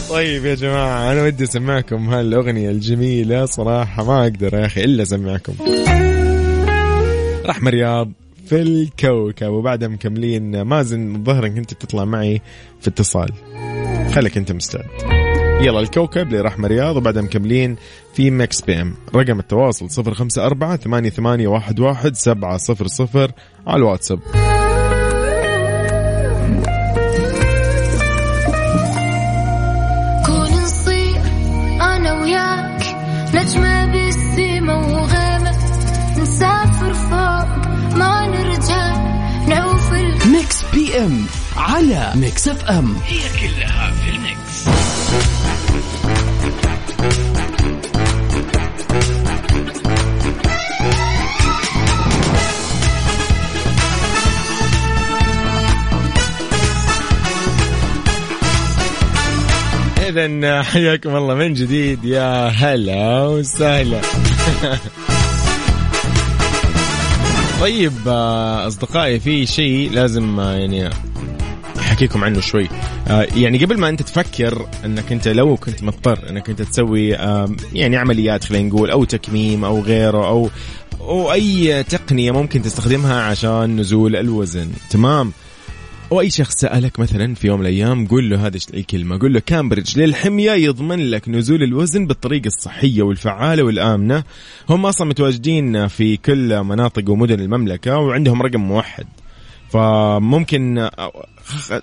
طيب 0.09 0.45
يا 0.45 0.55
جماعة 0.55 1.11
أنا 1.11 1.23
ودي 1.23 1.43
أسمعكم 1.43 2.09
هالأغنية 2.09 2.69
الجميلة 2.69 3.45
صراحة 3.45 4.03
ما 4.03 4.21
أقدر 4.23 4.53
يا 4.53 4.65
أخي 4.65 4.83
إلا 4.83 5.03
أسمعكم. 5.03 5.53
رحمة 7.45 7.69
رياض 7.69 8.11
في 8.49 8.61
الكوكب 8.61 9.47
وبعدها 9.47 9.87
مكملين. 9.87 10.61
مازن 10.61 11.15
الظاهر 11.15 11.45
إنك 11.45 11.57
أنت 11.57 11.73
تطلع 11.73 12.05
معي 12.05 12.41
في 12.81 12.87
اتصال. 12.87 13.29
خليك 14.13 14.37
أنت 14.37 14.51
مستعد. 14.51 14.85
يلا 15.61 15.79
الكوكب 15.79 16.33
لرحمة 16.33 16.67
رياض 16.67 16.95
وبعدها 16.95 17.21
مكملين 17.21 17.75
في 18.13 18.31
Mix 18.31 18.61
PM. 18.61 18.93
رقم 19.15 19.39
التواصل 19.39 19.87
054 20.03 20.77
88 20.77 21.55
11 21.55 22.13
700 22.13 23.29
على 23.67 23.77
الواتساب. 23.77 24.19
على 41.77 42.11
Mix 42.15 42.47
FM. 42.47 42.95
هي 43.05 43.19
كلها 43.39 43.91
في 43.91 44.09
ال 44.09 44.21
mix. 44.21 44.67
اذا 60.07 60.63
حياكم 60.63 61.15
الله 61.15 61.33
من 61.35 61.53
جديد. 61.53 62.05
يا 62.05 62.47
هلا 62.47 63.27
وسهلا. 63.27 64.01
طيب 67.61 68.07
آه، 68.07 68.67
أصدقائي 68.67 69.19
في 69.19 69.45
شيء 69.45 69.91
لازم 69.91 70.39
آه، 70.39 70.55
يعني 71.97 72.05
أحكيكم 72.05 72.23
عنه 72.23 72.39
شوي. 72.39 72.67
آه، 73.07 73.27
يعني 73.35 73.65
قبل 73.65 73.79
ما 73.79 73.89
أنت 73.89 74.01
تفكر 74.01 74.67
أنك 74.85 75.11
أنت 75.11 75.27
لو 75.27 75.55
كنت 75.55 75.83
مضطر 75.83 76.29
أنك 76.29 76.49
أنت 76.49 76.61
تسوي 76.61 77.09
يعني 77.73 77.97
عمليات 77.97 78.43
خلينا 78.43 78.67
نقول 78.67 78.91
أو 78.91 79.03
تكميم 79.03 79.65
أو 79.65 79.81
غيره 79.81 80.27
أو 80.27 80.49
أو 81.01 81.31
أي 81.31 81.83
تقنية 81.83 82.31
ممكن 82.31 82.61
تستخدمها 82.61 83.21
عشان 83.21 83.79
نزول 83.79 84.15
الوزن 84.15 84.69
تمام؟ 84.89 85.31
أو 86.11 86.21
أي 86.21 86.29
شخص 86.29 86.53
سألك 86.55 86.99
مثلا 86.99 87.35
في 87.35 87.47
يوم 87.47 87.59
من 87.59 87.65
الأيام 87.65 88.07
قول 88.07 88.29
له 88.29 88.47
هذه 88.47 88.59
الكلمة؟ 88.73 89.19
قول 89.19 89.33
له 89.33 89.39
كامبريدج 89.39 89.99
للحمية 89.99 90.51
يضمن 90.51 90.99
لك 90.99 91.29
نزول 91.29 91.63
الوزن 91.63 92.07
بالطريقة 92.07 92.47
الصحية 92.47 93.01
والفعالة 93.01 93.63
والآمنة. 93.63 94.23
هم 94.69 94.85
أصلا 94.85 95.07
متواجدين 95.07 95.87
في 95.87 96.17
كل 96.17 96.63
مناطق 96.63 97.09
ومدن 97.09 97.39
المملكة 97.39 97.97
وعندهم 97.97 98.41
رقم 98.41 98.59
موحد. 98.59 99.05
فممكن 99.69 100.89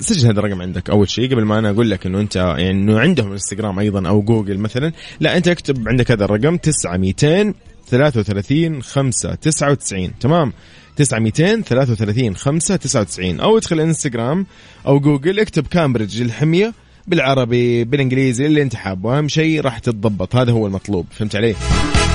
سجل 0.00 0.26
هذا 0.26 0.40
الرقم 0.40 0.62
عندك. 0.62 0.90
أول 0.90 1.10
شيء 1.10 1.32
قبل 1.32 1.44
ما 1.44 1.58
أنا 1.58 1.70
أقول 1.70 1.90
لك 1.90 2.06
إنه 2.06 2.20
أنت 2.20 2.36
يعني 2.36 2.70
إنه 2.70 3.00
عندهم 3.00 3.32
إنستغرام 3.32 3.78
أيضا 3.78 4.08
أو 4.08 4.22
جوجل 4.22 4.58
مثلا 4.58 4.92
لا 5.20 5.36
أنت 5.36 5.48
اكتب 5.48 5.88
عندك 5.88 6.10
هذا 6.10 6.24
الرقم 6.24 6.56
9 6.56 6.96
200 6.96 7.54
33 7.86 8.82
5 8.82 9.34
99 9.34 10.18
تمام؟ 10.18 10.52
9 10.96 11.18
200 11.18 11.62
33 11.62 12.36
5 12.36 12.76
99 12.76 13.40
أو 13.40 13.58
ادخل 13.58 13.80
إنستغرام 13.80 14.46
أو 14.86 15.00
جوجل 15.00 15.40
اكتب 15.40 15.66
كامبريدج 15.66 16.20
الحمية 16.20 16.74
بالعربي 17.06 17.84
بالإنجليزي 17.84 18.46
اللي 18.46 18.62
انت 18.62 18.76
حابه 18.76 19.18
اهم 19.18 19.28
شيء 19.28 19.60
راح 19.60 19.78
تتضبط. 19.78 20.36
هذا 20.36 20.52
هو 20.52 20.66
المطلوب. 20.66 21.06
فهمت 21.10 21.36
علي؟ 21.36 21.54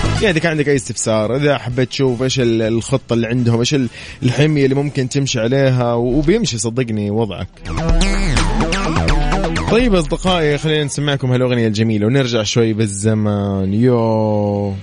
يعني 0.06 0.29
إذا 0.29 0.39
كان 0.39 0.51
عندك 0.51 0.70
أي 0.70 0.75
استفسار 0.75 1.36
إذا 1.36 1.58
حبيت 1.58 1.89
تشوف 1.89 2.24
إيش 2.24 2.39
ال- 2.39 2.62
الخطة 2.62 3.13
اللي 3.13 3.27
عندهم 3.27 3.60
إيش 3.60 3.74
ال- 3.74 3.89
الحمية 4.24 4.63
اللي 4.63 4.75
ممكن 4.75 5.10
تمشي 5.10 5.39
عليها 5.39 5.94
وبيمشي 5.94 6.58
صدقني 6.58 7.12
وضعك. 7.12 7.48
طيب 9.72 9.96
أصدقائي 9.96 10.58
خلينا 10.58 10.84
نسمعكم 10.84 11.32
هالأغنية 11.32 11.68
الجميلة 11.68 12.06
ونرجع 12.08 12.44
شوي 12.44 12.74
بالزمن. 12.74 13.74
يو. 13.74 14.74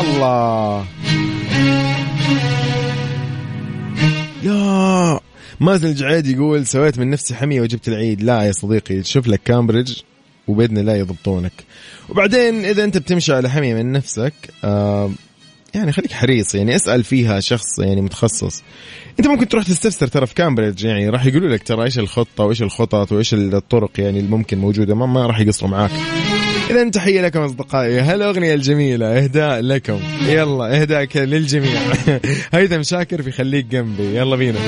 الله. 0.00 0.84
لا 4.42 5.20
مازن 5.60 5.88
الجعيد 5.88 6.26
يقول 6.26 6.66
سويت 6.66 6.98
من 6.98 7.10
نفسي 7.10 7.34
حمية 7.34 7.60
وجبت 7.60 7.88
العيد. 7.88 8.22
لا 8.22 8.42
يا 8.42 8.52
صديقي 8.52 9.02
شوف 9.04 9.26
لك 9.28 9.40
كامبريدج 9.44 9.96
وبإذن 10.50 10.78
الله 10.78 10.94
يضبطونك. 10.94 11.52
وبعدين 12.08 12.64
إذا 12.64 12.84
أنت 12.84 12.98
بتمشي 12.98 13.32
على 13.32 13.50
حمية 13.50 13.74
من 13.74 13.92
نفسك 13.92 14.32
آه 14.64 15.10
يعني 15.74 15.92
خليك 15.92 16.12
حريص 16.12 16.54
يعني 16.54 16.76
اسأل 16.76 17.04
فيها 17.04 17.40
شخص 17.40 17.78
يعني 17.78 18.00
متخصص. 18.00 18.62
أنت 19.18 19.28
ممكن 19.28 19.48
تروح 19.48 19.64
تستفسر 19.64 20.06
ترى 20.06 20.26
في 20.26 20.34
كامبريدج 20.34 20.84
يعني 20.84 21.08
راح 21.08 21.26
يقولوا 21.26 21.48
لك 21.48 21.62
ترى 21.62 21.84
إيش 21.84 21.98
الخطة 21.98 22.44
وإيش 22.44 22.62
الخطط 22.62 23.12
وإيش 23.12 23.34
الطرق 23.34 23.90
يعني 23.98 24.20
الممكن 24.20 24.58
موجودة 24.58 24.94
ما, 24.94 25.06
ما 25.06 25.26
راح 25.26 25.40
يقصروا 25.40 25.70
معاك. 25.70 25.90
إذا 26.70 26.88
تحية 26.88 27.20
لكم 27.20 27.40
أصدقائي. 27.40 28.00
هالاغنيه 28.00 28.54
الجميلة 28.54 29.06
إهداء 29.06 29.60
لكم. 29.60 30.00
يلا 30.26 30.80
اهداء 30.80 31.08
للجميع. 31.14 31.80
هيثم 32.54 32.82
شاكر 32.82 33.22
في 33.22 33.30
خليك 33.30 33.66
جنبي. 33.66 34.16
يلا 34.16 34.36
بينا. 34.36 34.58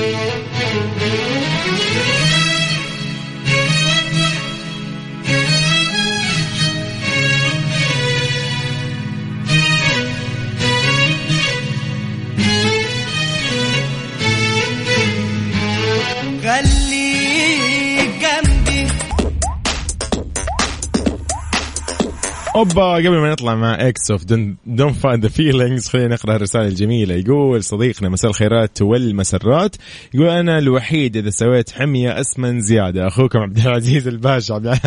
أوبا 22.55 22.93
قبل 22.95 23.17
ما 23.17 23.31
نطلع 23.31 23.55
مع 23.55 23.87
EXO 23.87 24.11
في 24.11 24.23
Don't 24.25 24.95
Fight 24.95 25.23
the 25.23 25.29
Feelings 25.29 25.87
خلينا 25.87 26.15
نقرأ 26.15 26.35
الرسالة 26.35 26.67
الجميلة. 26.67 27.15
يقول 27.15 27.63
صديقنا 27.63 28.09
مساء 28.09 28.29
الخيرات 28.31 28.81
والمسرات. 28.81 29.75
يقول 30.13 30.27
أنا 30.29 30.57
الوحيد 30.57 31.17
إذا 31.17 31.29
سويت 31.29 31.71
حمية 31.71 32.19
اسمن 32.19 32.61
زيادة. 32.61 33.07
أخوكم 33.07 33.39
عبد 33.39 33.57
العزيز 33.57 34.07
الباشا. 34.07 34.55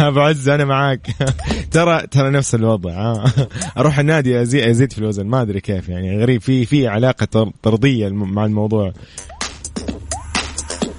أبو 0.00 0.20
عز 0.20 0.48
أنا 0.48 0.64
معاك. 0.64 1.06
ترى 1.72 2.06
ترى 2.10 2.30
نفس 2.30 2.54
الوضع 2.54 2.90
ها. 2.92 3.24
أروح 3.78 3.98
النادي 3.98 4.42
أزيد 4.42 4.92
في 4.92 4.98
الوزن. 4.98 5.26
ما 5.26 5.42
أدري 5.42 5.60
كيف 5.60 5.88
يعني 5.88 6.18
غريب. 6.20 6.40
في 6.40 6.66
في 6.66 6.88
علاقة 6.88 7.24
طر- 7.26 7.52
طردية 7.62 8.08
مع 8.08 8.44
الموضوع. 8.44 8.92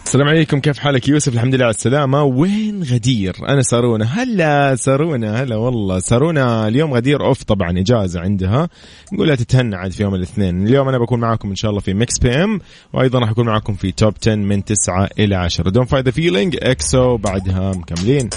السلام 0.06 0.28
عليكم 0.28 0.60
كيف 0.60 0.80
حالك؟ 0.80 1.08
يوسف 1.08 1.34
الحمد 1.34 1.56
لله 1.56 1.66
على 1.66 1.74
السلامة. 1.74 2.24
وين 2.24 2.84
غدير؟ 2.84 3.36
أنا 3.50 3.62
سارونا. 3.62 4.06
هلا 4.06 4.76
سارونا 4.76 5.44
هلا 5.44 5.56
والله. 5.56 6.00
سارونا 6.00 6.68
اليوم 6.68 6.94
غدير 6.94 7.26
off 7.26 7.44
طبعا 7.44 7.80
إجازة 7.80 8.20
عندها. 8.20 8.70
نقولها 9.14 9.36
تتهنى 9.36 9.76
عاد 9.76 9.92
في 9.92 10.04
يوم 10.04 10.16
الاثنين. 10.16 10.68
اليوم 10.68 10.88
أنا 10.88 10.98
بكون 10.98 11.20
معاكم 11.20 11.50
إن 11.50 11.56
شاء 11.56 11.72
الله 11.72 11.82
في 11.82 11.94
Mix 11.94 12.20
PM 12.20 12.60
وأيضا 12.94 13.20
راح 13.20 13.30
أكون 13.30 13.46
معاكم 13.46 13.74
في 13.74 13.92
Top 13.92 14.14
10 14.22 14.36
من 14.36 14.66
9 14.66 15.10
إلى 15.20 15.36
10 15.36 15.70
Don't 15.70 15.86
Fight 15.86 16.10
Feeling 16.10 16.58
EXO 16.62 17.18
بعدها 17.18 17.72
مكملين. 17.72 18.30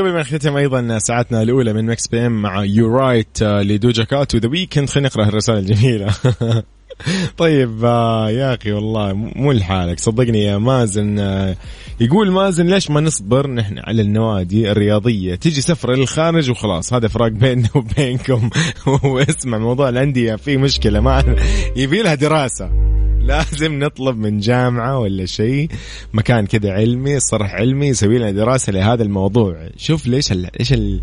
قبل 0.00 0.12
ما 0.12 0.20
نختتم 0.20 0.56
أيضا 0.56 0.98
ساعتنا 0.98 1.42
الأولى 1.42 1.72
من 1.72 1.86
Mix 1.86 2.08
PM 2.08 2.42
مع 2.42 2.64
You 2.64 2.96
Right 2.96 3.42
ل 3.42 3.54
Doja 3.54 4.04
Cat 4.04 4.34
و 4.34 4.38
The 4.38 4.48
Weeknd 4.48 4.88
خلينا 4.88 5.08
نقرأ 5.08 5.28
الرسائل 5.28 5.58
الجميلة. 5.58 6.14
طيب 7.38 7.84
آه 7.84 8.30
يا 8.30 8.54
أخي 8.54 8.72
والله 8.72 9.12
مو 9.12 9.52
لحالك. 9.52 10.00
صدقني 10.00 10.44
يا 10.44 10.58
مازن 10.58 11.18
آه 11.18 11.56
يقول 12.00 12.30
مازن 12.30 12.66
ليش 12.66 12.90
ما 12.90 13.00
نصبر 13.00 13.50
نحن 13.50 13.78
على 13.78 14.02
النوادي 14.02 14.70
الرياضية؟ 14.70 15.34
تيجي 15.34 15.60
سفرة 15.60 15.94
للخارج 15.94 16.50
وخلاص. 16.50 16.92
هذا 16.92 17.08
فراق 17.08 17.28
بيننا 17.32 17.68
وبينكم. 17.76 18.50
واسمع 19.04 19.58
موضوع 19.58 19.88
الأندية 19.88 20.36
في 20.36 20.56
مشكلة 20.56 21.00
ما 21.00 21.36
يبي 21.76 22.02
لها 22.02 22.14
دراسة. 22.14 22.95
لازم 23.26 23.78
نطلب 23.84 24.16
من 24.16 24.40
جامعة 24.40 24.98
ولا 24.98 25.26
شيء 25.26 25.68
مكان 26.12 26.46
كذا 26.46 26.72
علمي 26.72 27.20
صرح 27.20 27.54
علمي 27.54 27.86
يسوي 27.86 28.18
لنا 28.18 28.30
دراسة 28.30 28.72
لهذا 28.72 29.02
الموضوع. 29.02 29.68
شوف 29.76 30.06
ليش 30.06 30.32
ال 30.32 30.58
إيش 30.60 30.72
ال 30.72 31.00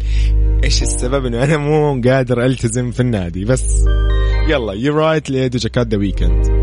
إيش 0.63 0.81
السبب 0.81 1.25
إنه 1.25 1.43
أنا 1.43 1.57
مو 1.57 2.01
قادر 2.01 2.45
ألتزم 2.45 2.91
في 2.91 2.99
النادي 2.99 3.45
بس. 3.45 3.85
يلا 4.49 4.73
You 4.73 4.97
Right 4.97 5.29
ل 5.29 5.37
Doja 5.37 5.69
Cat 5.69 5.87
The 5.87 5.97
Weeknd 5.97 6.62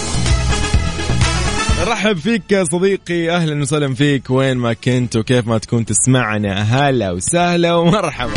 نرحب 1.91 2.17
فيك 2.17 2.51
يا 2.51 2.63
صديقي. 2.63 3.29
أهلا 3.35 3.61
وسهلا 3.61 3.93
فيك. 3.93 4.29
وين 4.29 4.57
ما 4.57 4.73
كنت 4.73 5.15
وكيف 5.15 5.47
ما 5.47 5.57
تكون 5.57 5.85
تسمعنا. 5.85 6.53
هلا 6.53 7.11
وسهلا 7.11 7.75
ومرحبا. 7.75 8.33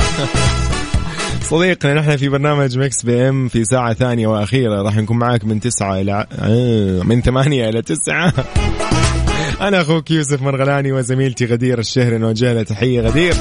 صديقنا 1.51 1.95
نحن 1.95 2.17
في 2.17 2.29
برنامج 2.29 2.79
Mix 2.79 3.03
PM 3.03 3.49
في 3.49 3.65
ساعة 3.65 3.95
ثانية 3.95 4.27
وأخيرة. 4.27 4.83
راح 4.83 4.97
نكون 4.97 5.19
معاك 5.19 5.45
من 5.45 5.61
تسعة 5.61 6.01
إلى 6.01 6.27
آه 6.33 7.03
من 7.03 7.23
ثمانية 7.23 7.69
إلى 7.69 7.83
تسعة. 7.83 8.33
أنا 9.69 9.81
أخوك 9.81 10.11
يوسف 10.11 10.43
مرغلاني 10.43 10.93
وزميلتي 10.93 11.45
غدير 11.45 11.79
الشهري. 11.79 12.19
نوجه 12.19 12.53
لها 12.53 12.63
تحية 12.63 13.01
غدير. 13.01 13.35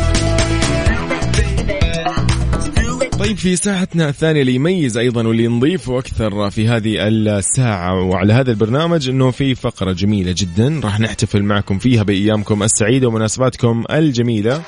طيب 3.34 3.40
في 3.42 3.56
ساعتنا 3.56 4.10
الثانية 4.10 4.42
اللي 4.42 4.56
يميز 4.56 4.98
أيضا 4.98 5.28
واللي 5.28 5.48
نضيفه 5.48 6.00
أكثر 6.00 6.50
في 6.50 6.68
هذه 6.68 7.08
الساعة 7.08 8.02
وعلى 8.02 8.34
هذا 8.34 8.52
البرنامج 8.52 9.10
أنه 9.10 9.32
في 9.32 9.56
فقرة 9.56 9.92
جميلة 9.92 10.36
جدا 10.38 10.82
راح 10.84 11.00
نحتفل 11.00 11.44
معكم 11.44 11.80
فيها 11.80 12.04
بأيامكم 12.04 12.64
السعيدة 12.64 13.08
ومناسباتكم 13.08 13.84
الجميلة. 13.92 14.62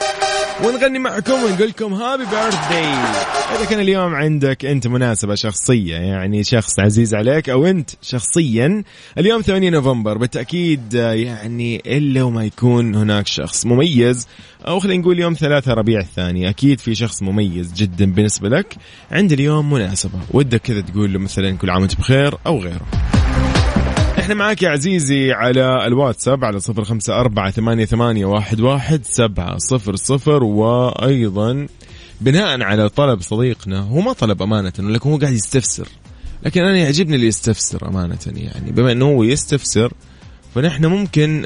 ونغني 0.63 0.99
معكم 0.99 1.43
ونقول 1.43 1.67
لكم 1.67 1.93
هابي 1.93 2.23
بيرثداي 2.25 2.85
إذا 3.55 3.65
كان 3.69 3.79
اليوم 3.79 4.15
عندك 4.15 4.65
أنت 4.65 4.87
مناسبة 4.87 5.35
شخصية 5.35 5.95
يعني 5.95 6.43
شخص 6.43 6.79
عزيز 6.79 7.15
عليك 7.15 7.49
أو 7.49 7.65
أنت 7.65 7.89
شخصيا 8.01 8.83
اليوم 9.17 9.41
8 9.41 9.69
نوفمبر 9.69 10.17
بالتأكيد 10.17 10.93
يعني 10.93 11.81
إلا 11.85 12.23
وما 12.23 12.45
يكون 12.45 12.95
هناك 12.95 13.27
شخص 13.27 13.65
مميز 13.65 14.27
أو 14.67 14.79
خلينا 14.79 15.01
نقول 15.01 15.19
يوم 15.19 15.33
ثلاثة 15.33 15.73
ربيع 15.73 15.99
الثاني 15.99 16.49
أكيد 16.49 16.79
في 16.79 16.95
شخص 16.95 17.23
مميز 17.23 17.73
جدا 17.73 18.05
بالنسبة 18.05 18.49
لك 18.49 18.75
عند 19.11 19.31
اليوم 19.31 19.73
مناسبة. 19.73 20.19
ودك 20.31 20.61
كذا 20.61 20.81
تقول 20.81 21.13
له 21.13 21.19
مثلا 21.19 21.57
كل 21.57 21.69
عام 21.69 21.81
وأنت 21.81 21.95
بخير 21.95 22.37
أو 22.47 22.59
غيره. 22.59 22.85
إحنا 24.25 24.35
معاك 24.35 24.63
يا 24.63 24.69
عزيزي 24.69 25.31
على 25.31 25.87
الواتساب 25.87 26.45
على 26.45 26.59
صفر 26.59 26.83
خمسة 26.83 27.19
أربعة 27.19 27.51
ثمانية, 27.51 27.85
ثمانية 27.85 28.25
واحد, 28.25 28.61
واحد 28.61 29.01
سبعة 29.03 29.57
صفر 29.57 29.95
صفر 29.95 30.43
وأيضا 30.43 31.67
بناء 32.21 32.61
على 32.61 32.89
طلب 32.89 33.21
صديقنا 33.21 33.79
هو 33.79 34.01
ما 34.01 34.13
طلب 34.13 34.41
أمانة 34.41 34.73
ولكن 34.79 35.09
هو 35.09 35.17
قاعد 35.17 35.33
يستفسر. 35.33 35.87
لكن 36.43 36.61
أنا 36.61 36.77
يعجبني 36.77 37.15
اللي 37.15 37.27
يستفسر 37.27 37.89
أمانة 37.89 38.17
يعني 38.25 38.71
بما 38.71 38.91
أنه 38.91 39.05
هو 39.05 39.23
يستفسر 39.23 39.93
فنحن 40.55 40.85
ممكن 40.85 41.43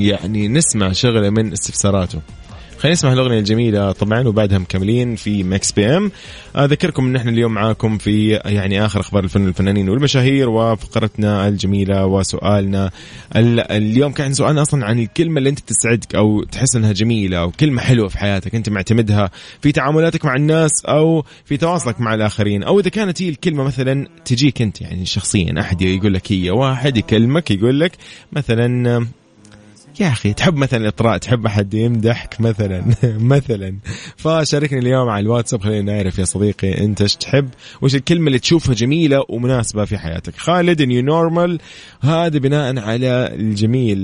يعني 0.00 0.48
نسمع 0.48 0.92
شغلة 0.92 1.30
من 1.30 1.52
استفساراته. 1.52 2.20
خلينا 2.84 2.94
نسمع 2.94 3.12
الأغنية 3.12 3.38
الجميلة. 3.38 3.92
طبعا 3.92 4.28
وبعدها 4.28 4.58
مكملين 4.58 5.16
في 5.16 5.42
Mix 5.42 5.72
PM. 5.72 6.10
أذكركم 6.56 7.06
إن 7.06 7.16
إحنا 7.16 7.30
اليوم 7.30 7.54
معاكم 7.54 7.98
في 7.98 8.30
يعني 8.30 8.84
آخر 8.84 9.00
أخبار 9.00 9.24
الفن 9.24 9.48
الفنانين 9.48 9.88
والمشاهير 9.88 10.48
وفقرتنا 10.48 11.48
الجميلة 11.48 12.06
وسؤالنا 12.06 12.90
اليوم 13.36 14.12
كان 14.12 14.34
سؤالنا 14.34 14.62
أصلا 14.62 14.86
عن 14.86 14.98
الكلمة 14.98 15.38
اللي 15.38 15.50
أنت 15.50 15.60
تسعدك 15.60 16.14
أو 16.14 16.42
تحس 16.42 16.76
إنها 16.76 16.92
جميلة 16.92 17.38
أو 17.38 17.50
كلمة 17.50 17.82
حلوة 17.82 18.08
في 18.08 18.18
حياتك. 18.18 18.54
أنت 18.54 18.68
معتمدها 18.68 19.30
في 19.60 19.72
تعاملاتك 19.72 20.24
مع 20.24 20.34
الناس 20.34 20.84
أو 20.84 21.24
في 21.44 21.56
تواصلك 21.56 22.00
مع 22.00 22.14
الآخرين. 22.14 22.62
أو 22.62 22.80
إذا 22.80 22.88
كانت 22.88 23.22
هي 23.22 23.28
الكلمة 23.28 23.64
مثلا 23.64 24.08
تجيك 24.24 24.62
أنت 24.62 24.80
يعني 24.80 25.06
شخصيا. 25.06 25.54
أحد 25.60 25.82
يقول 25.82 26.14
لك 26.14 26.32
هي 26.32 26.50
واحد 26.50 26.96
يكلمك 26.96 27.50
يقول 27.50 27.80
لك 27.80 27.92
مثلا 28.32 29.06
يا 30.00 30.08
أخي 30.08 30.32
تحب 30.32 30.56
مثلا 30.56 30.80
الاطراء 30.80 31.18
تحب 31.18 31.46
أحد 31.46 31.74
يمدحك 31.74 32.40
مثلا؟ 32.40 32.84
مثلا. 33.34 33.76
فشاركني 34.16 34.78
اليوم 34.78 35.08
على 35.08 35.22
الواتساب 35.22 35.62
خلينا 35.62 35.92
نعرف 35.92 36.18
يا 36.18 36.24
صديقي 36.24 36.84
أنت 36.84 37.02
إيش 37.02 37.16
تحب 37.16 37.48
وش 37.82 37.94
الكلمة 37.94 38.26
اللي 38.26 38.38
تشوفها 38.38 38.74
جميلة 38.74 39.24
ومناسبة 39.28 39.84
في 39.84 39.98
حياتك. 39.98 40.36
خالد 40.36 40.82
نيو 40.82 41.02
نورمال 41.02 41.60
هذا 42.00 42.38
بناء 42.38 42.78
على 42.78 43.30
الجميل 43.34 43.98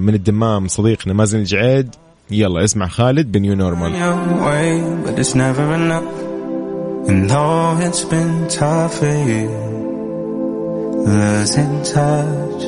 من 0.00 0.14
الدمام 0.14 0.68
صديقنا 0.68 1.14
مازن 1.14 1.38
الجعيد. 1.38 1.94
يلا 2.30 2.64
اسمع 2.64 2.88
خالد 2.88 3.32
بنيو 3.32 3.54
نورمال 3.54 3.94
losing 11.06 11.82
touch, 11.82 12.62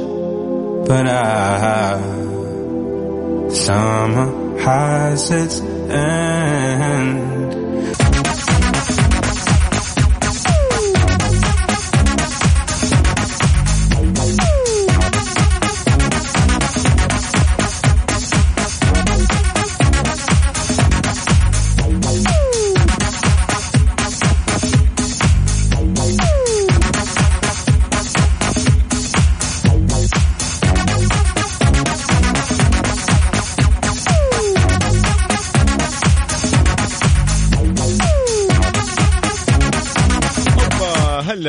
but 0.86 1.06
I 1.06 2.35
Summer 3.50 4.58
has 4.58 5.30
its 5.30 5.60
end. 5.60 7.35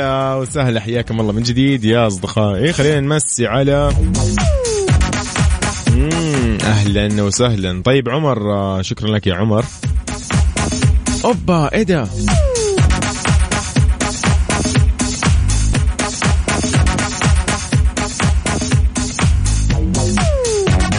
هلا 0.07 0.35
وسهلا 0.35 0.79
حياكم 0.79 1.19
الله 1.19 1.33
من 1.33 1.43
جديد 1.43 1.83
يا 1.83 2.07
أصدقائي. 2.07 2.73
خلينا 2.73 2.99
نمسي 2.99 3.47
على 3.47 3.91
أهلا 6.61 7.23
وسهلا. 7.23 7.81
طيب 7.81 8.09
عمر 8.09 8.37
شكرا 8.81 9.09
لك 9.09 9.27
يا 9.27 9.35
عمر. 9.35 9.65
أوبا 11.25 11.73
إيه 11.73 11.83
ده؟ 11.83 12.07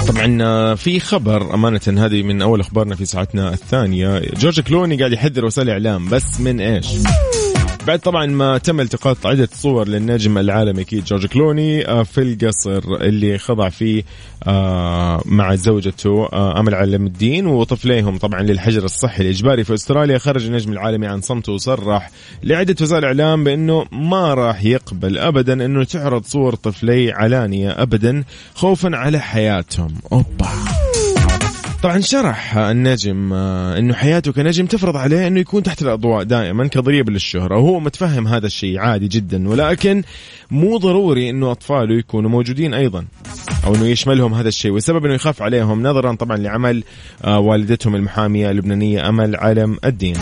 طبعا 0.09 0.39
آه، 0.43 0.75
في 0.75 1.01
خبر 1.01 1.55
أمانة 1.55 1.81
هذه 1.87 2.23
من 2.23 2.43
أول 2.43 2.61
أخبارنا 2.61 2.97
في 2.97 3.05
ساعتنا 3.05 3.53
الثانية. 3.53 4.23
جورج 4.37 4.61
كلوني 4.61 4.97
قاعد 4.97 5.13
يحذر 5.13 5.45
وسائل 5.45 5.69
الإعلام 5.69 6.09
بس 6.09 6.41
من 6.41 6.61
إيش؟ 6.61 6.87
بعد 7.89 7.99
طبعا 7.99 8.27
ما 8.27 8.59
تم 8.59 8.81
التقاط 8.81 9.27
عدة 9.27 9.49
صور 9.53 9.89
للنجم 9.89 10.39
العالمي 10.39 10.83
أكيد 10.83 11.05
جورج 11.05 11.27
كلوني 11.27 11.89
آه، 11.89 12.03
في 12.03 12.21
القصر 12.23 12.79
اللي 13.01 13.39
خضع 13.39 13.69
فيه 13.69 14.03
آه، 14.47 15.23
مع 15.27 15.55
زوجته 15.55 16.29
آه، 16.33 16.61
أمل 16.61 16.75
علم 16.75 17.07
الدين 17.07 17.47
وطفليهم 17.47 18.19
طبعا 18.19 18.43
للحجر 18.43 18.85
الصحي 18.85 19.23
الإجباري 19.23 19.65
في 19.65 19.75
أستراليا. 19.75 20.19
خرج 20.19 20.47
النجم 20.47 20.73
العالمي 20.73 21.07
عن 21.07 21.21
صمته 21.21 21.53
وصرح 21.53 22.11
لعدة 22.43 22.77
وسائل 22.81 23.05
إعلام 23.05 23.45
بأنه 23.45 23.87
ما 23.93 24.35
راح 24.35 24.65
يقبل 24.65 25.19
ابدا 25.19 25.65
أنه 25.65 25.85
تعرض 25.85 26.25
صور 26.25 26.55
طفلي 26.55 27.13
علانية 27.13 27.71
ابدا 27.83 28.25
خوفا 28.55 28.97
على 28.97 29.19
حياتهم. 29.19 29.95
أوبا. 30.13 30.49
طبعا 31.83 32.01
شرح 32.01 32.57
النجم 32.57 33.33
آه، 33.33 33.79
إنه 33.79 33.95
حياته 33.95 34.33
كنجم 34.33 34.67
تفرض 34.67 34.97
عليه 34.97 35.27
إنه 35.27 35.41
يكون 35.41 35.63
تحت 35.63 35.83
الأضواء 35.83 36.23
دائما 36.23 36.67
كضريبه 36.67 37.13
للشهرة 37.13 37.57
وهو 37.57 37.81
متفهم 37.81 38.29
هذا 38.29 38.47
الشيء 38.47 38.79
عادي 38.79 39.09
جدا 39.09 39.49
ولكن 39.49 40.03
مو 40.51 40.77
ضروري 40.77 41.31
إنه 41.31 41.51
أطفاله 41.53 41.95
يكونوا 41.99 42.31
موجودين 42.31 42.75
أيضا 42.75 43.05
أو 43.67 43.75
إنه 43.75 43.87
يشملهم 43.87 44.35
هذا 44.35 44.49
الشيء. 44.49 44.71
والسبب 44.71 45.05
إنه 45.05 45.15
يخاف 45.15 45.43
عليهم 45.43 45.83
نظرا 45.83 46.15
طبعا 46.15 46.37
لعمل 46.37 46.85
آه، 47.25 47.39
والدتهم 47.39 47.95
المحامية 47.95 48.51
اللبنانية 48.51 49.09
أمل 49.09 49.37
علم 49.37 49.79
الدين. 49.85 50.17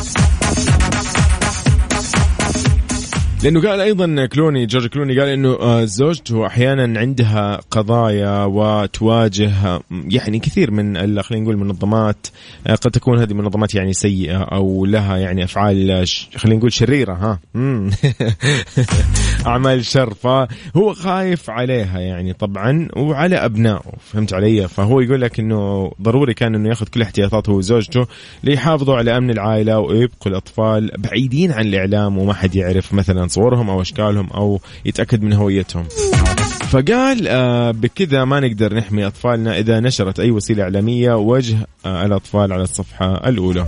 لأنه 3.42 3.68
قال 3.68 3.80
أيضا 3.80 4.26
كلوني 4.26 4.66
جورج 4.66 4.86
كلوني 4.86 5.20
قال 5.20 5.28
إنه 5.28 5.48
آه، 5.48 5.84
زوجته 5.84 6.46
أحيانا 6.46 7.00
عندها 7.00 7.60
قضايا 7.70 8.44
وتواجه 8.44 9.50
آه، 9.66 9.80
يعني 9.90 10.38
كثير 10.38 10.70
من 10.70 11.22
خلينا 11.22 11.44
نقول 11.44 11.56
منظمات 11.56 12.26
آه، 12.66 12.74
قد 12.74 12.90
تكون 12.90 13.18
هذه 13.18 13.34
منظمات 13.34 13.74
يعني 13.74 13.92
سيئة 13.92 14.38
أو 14.38 14.86
لها 14.86 15.16
يعني 15.16 15.44
أفعال 15.44 16.04
خلينا 16.36 16.58
نقول 16.58 16.72
شريرة 16.72 17.12
ها. 17.12 17.38
أعمال 19.46 19.84
شر 19.84 20.14
فهو 20.14 20.94
خايف 20.94 21.50
عليها 21.50 22.00
يعني 22.00 22.32
طبعا 22.32 22.88
وعلى 22.96 23.36
أبنائه 23.36 23.92
فهمت 24.00 24.32
علي؟ 24.34 24.68
فهو 24.68 25.00
يقول 25.00 25.20
لك 25.20 25.40
إنه 25.40 25.92
ضروري 26.02 26.34
كان 26.34 26.54
إنه 26.54 26.68
ياخذ 26.68 26.86
كل 26.86 27.02
احتياطاته 27.02 27.52
وزوجته 27.52 28.06
ليحافظوا 28.44 28.96
على 28.96 29.16
أمن 29.16 29.30
العائلة 29.30 29.78
ويبقوا 29.78 30.32
الأطفال 30.32 30.90
بعيدين 30.98 31.52
عن 31.52 31.66
الإعلام 31.66 32.18
وما 32.18 32.34
حد 32.34 32.56
يعرف 32.56 32.94
مثلا 32.94 33.25
صورهم 33.28 33.70
أو 33.70 33.80
أشكالهم 33.80 34.30
أو 34.30 34.60
يتأكد 34.84 35.22
من 35.22 35.32
هويتهم. 35.32 35.84
فقال 36.70 37.28
آه 37.28 37.70
بكذا 37.70 38.24
ما 38.24 38.40
نقدر 38.40 38.74
نحمي 38.74 39.06
أطفالنا 39.06 39.58
إذا 39.58 39.80
نشرت 39.80 40.20
أي 40.20 40.30
وسيلة 40.30 40.62
إعلامية 40.62 41.16
وجه 41.16 41.56
آه 41.86 42.06
الأطفال 42.06 42.52
على 42.52 42.62
الصفحة 42.62 43.28
الأولى. 43.28 43.66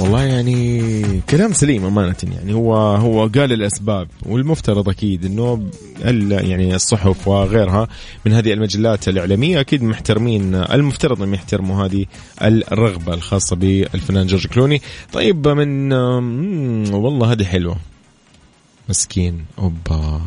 والله 0.00 0.22
يعني 0.24 1.00
كلام 1.30 1.52
سليم 1.52 1.84
أمانة 1.84 2.16
يعني. 2.22 2.54
هو 2.54 2.76
هو 2.76 3.20
قال 3.26 3.52
الأسباب 3.52 4.08
والمفترض 4.26 4.88
أكيد 4.88 5.24
إنه 5.24 5.62
ال- 6.04 6.32
يعني 6.50 6.74
الصحف 6.74 7.28
وغيرها 7.28 7.88
من 8.26 8.32
هذه 8.32 8.52
المجلات 8.52 9.08
الإعلامية 9.08 9.60
أكيد 9.60 9.82
محترمين 9.82 10.54
المفترض 10.54 11.22
انهم 11.22 11.34
يحترموا 11.34 11.84
هذه 11.86 12.06
الرغبة 12.42 13.14
الخاصة 13.14 13.56
بالفنان 13.56 14.26
جورج 14.26 14.46
كلوني. 14.46 14.82
طيب 15.12 15.48
من 15.48 15.92
والله 16.92 17.32
هذه 17.32 17.44
حلوة. 17.44 17.76
مسكين 18.88 19.44
أوبا. 19.58 20.20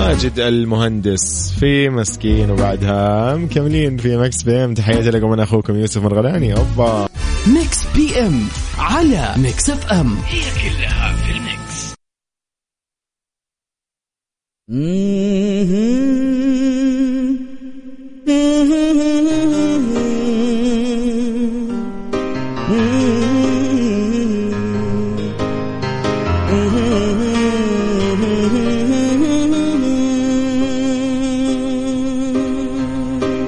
ماجد 0.00 0.38
المهندس 0.38 1.52
في 1.60 1.88
مسكين 1.88 2.50
وبعدها 2.50 3.36
مكملين 3.36 3.96
في 3.96 4.16
Mix 4.16 4.42
PM. 4.42 4.74
تحياتي 4.74 5.10
لكم 5.10 5.32
أنا 5.32 5.42
أخوكم 5.42 5.76
يوسف 5.76 6.02
مرغلاني 6.02 6.56
أوبا. 6.56 7.08
Mix 7.46 7.84
PM 7.94 8.48
على 8.78 9.34
Mix 9.36 9.70
FM. 9.70 10.16
هي 10.26 10.40
كلها 10.40 11.16
في 11.16 11.30
ال 11.32 11.48
Mix 11.48 11.94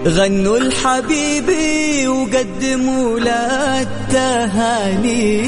غنوا 0.06 0.58
الحبيبي 0.58 2.08
وقدموا 2.08 3.20
له 3.20 3.82
التهاني. 3.82 5.40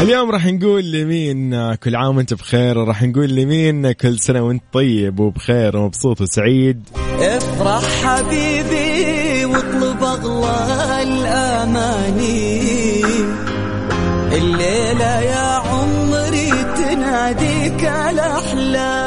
اليوم 0.00 0.30
راح 0.30 0.46
نقول 0.46 0.92
لمين 0.92 1.74
كل 1.74 1.96
عام 1.96 2.16
وانت 2.16 2.34
بخير 2.34 2.78
وراح 2.78 3.02
نقول 3.02 3.28
لمين 3.30 3.92
كل 3.92 4.18
سنة 4.18 4.42
وانت 4.42 4.62
طيب 4.72 5.20
وبخير 5.20 5.76
ومبسوط 5.76 6.20
وسعيد. 6.20 6.88
افرح 7.20 7.82
حبيبي 8.04 9.44
واطلب 9.44 10.02
أغلى 10.02 11.02
الأماني. 11.02 12.62
الليلة 14.32 15.20
يا 15.20 15.62
عمري 15.68 16.50
تناديك 16.76 17.84
الاحلام 17.84 19.01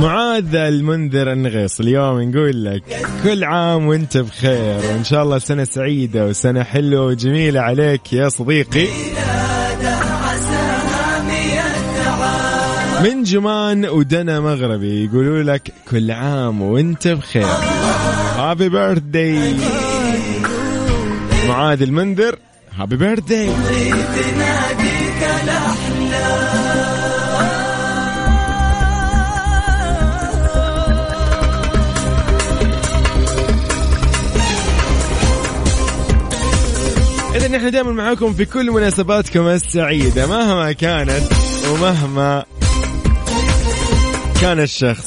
معاذ 0.00 0.54
المنذر 0.54 1.32
النغيص 1.32 1.80
اليوم 1.80 2.22
نقول 2.22 2.64
لك 2.64 2.82
كل 3.24 3.44
عام 3.44 3.86
وانت 3.86 4.16
بخير 4.16 4.76
وإن 4.76 5.04
شاء 5.04 5.22
الله 5.22 5.38
سنة 5.38 5.64
سعيدة 5.64 6.26
وسنة 6.26 6.62
حلوة 6.62 7.06
وجميلة 7.06 7.60
عليك 7.60 8.12
يا 8.12 8.28
صديقي. 8.28 8.86
من 13.04 13.22
جمان 13.22 13.86
ودنا 13.86 14.40
مغربي 14.40 15.04
يقولوا 15.04 15.42
لك 15.42 15.72
كل 15.90 16.10
عام 16.10 16.62
وانت 16.62 17.08
بخير. 17.08 17.46
happy 18.36 18.68
birthday 18.68 19.54
معاذ 21.48 21.82
المنذر 21.82 22.36
happy 22.78 22.96
birthday 22.96 23.50
نحن 37.50 37.70
دائما 37.70 37.92
معاكم 37.92 38.32
في 38.32 38.44
كل 38.44 38.70
مناسباتكم 38.70 39.46
السعيدة 39.46 40.26
مهما 40.26 40.72
كانت 40.72 41.22
ومهما 41.72 42.44
كان 44.40 44.60
الشخص. 44.60 45.06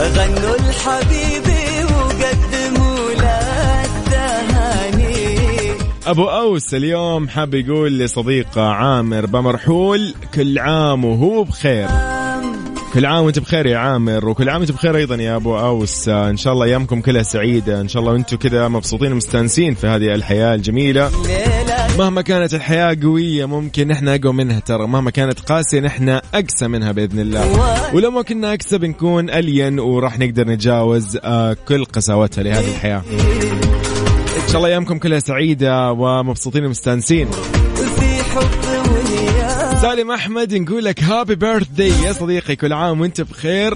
غنوا 0.00 0.54
الحبيبي 0.56 1.84
وقدموا 1.84 3.10
له 3.10 3.84
التهاني 3.84 5.36
أبو 6.06 6.24
أوس 6.24 6.74
اليوم 6.74 7.28
حاب 7.28 7.54
يقول 7.54 7.98
لصديقه 7.98 8.62
عامر 8.62 9.26
بمرحول 9.26 10.14
كل 10.34 10.58
عام 10.58 11.04
وهو 11.04 11.44
بخير. 11.44 12.19
كل 12.94 13.06
عام 13.06 13.24
وانت 13.24 13.38
بخير 13.38 13.66
يا 13.66 13.78
عامر 13.78 14.28
وكل 14.28 14.48
عام 14.48 14.60
وانت 14.60 14.72
بخير 14.72 14.96
أيضا 14.96 15.16
يا 15.16 15.36
أبو 15.36 15.58
أوس. 15.58 16.08
إن 16.08 16.36
شاء 16.36 16.52
الله 16.52 16.64
أيامكم 16.66 17.00
كلها 17.00 17.22
سعيدة. 17.22 17.80
إن 17.80 17.88
شاء 17.88 18.00
الله 18.00 18.12
وأنتم 18.12 18.36
كذا 18.36 18.68
مبسوطين 18.68 19.12
ومستانسين 19.12 19.74
في 19.74 19.86
هذه 19.86 20.14
الحياة 20.14 20.54
الجميلة. 20.54 21.10
مهما 21.98 22.22
كانت 22.22 22.54
الحياة 22.54 22.96
قوية 23.02 23.44
ممكن 23.44 23.88
نحن 23.88 24.08
أقوى 24.08 24.32
منها 24.32 24.60
ترى. 24.60 24.86
مهما 24.86 25.10
كانت 25.10 25.40
قاسية 25.40 25.80
نحن 25.80 26.08
أقسى 26.08 26.68
منها 26.68 26.92
بإذن 26.92 27.20
الله. 27.20 27.94
ولو 27.94 28.10
ما 28.10 28.22
كنا 28.22 28.54
أقسى 28.54 28.78
بنكون 28.78 29.30
ألين 29.30 29.78
وراح 29.78 30.18
نقدر 30.18 30.48
نتجاوز 30.48 31.18
آه، 31.24 31.56
كل 31.68 31.84
قساوتها 31.84 32.44
لهذه 32.44 32.68
الحياة. 32.70 33.02
إن 34.42 34.48
شاء 34.48 34.56
الله 34.56 34.68
أيامكم 34.68 34.98
كلها 34.98 35.18
سعيدة 35.18 35.92
ومبسوطين 35.92 36.64
ومستانسين. 36.64 37.28
سالم 39.82 40.10
أحمد 40.10 40.54
نقول 40.54 40.84
لك 40.84 41.02
هابي 41.02 41.34
بيرثدي 41.34 41.88
يا 41.88 42.12
صديقي 42.12 42.56
كل 42.56 42.72
عام 42.72 43.00
وأنت 43.00 43.20
بخير. 43.20 43.74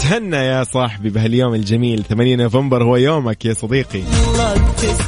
تهنى 0.00 0.36
يا 0.36 0.64
صاحبي 0.64 1.10
بهاليوم 1.10 1.54
الجميل 1.54 2.04
8 2.04 2.36
نوفمبر 2.36 2.84
هو 2.84 2.96
يومك 2.96 3.44
يا 3.44 3.54
صديقي. 3.54 4.02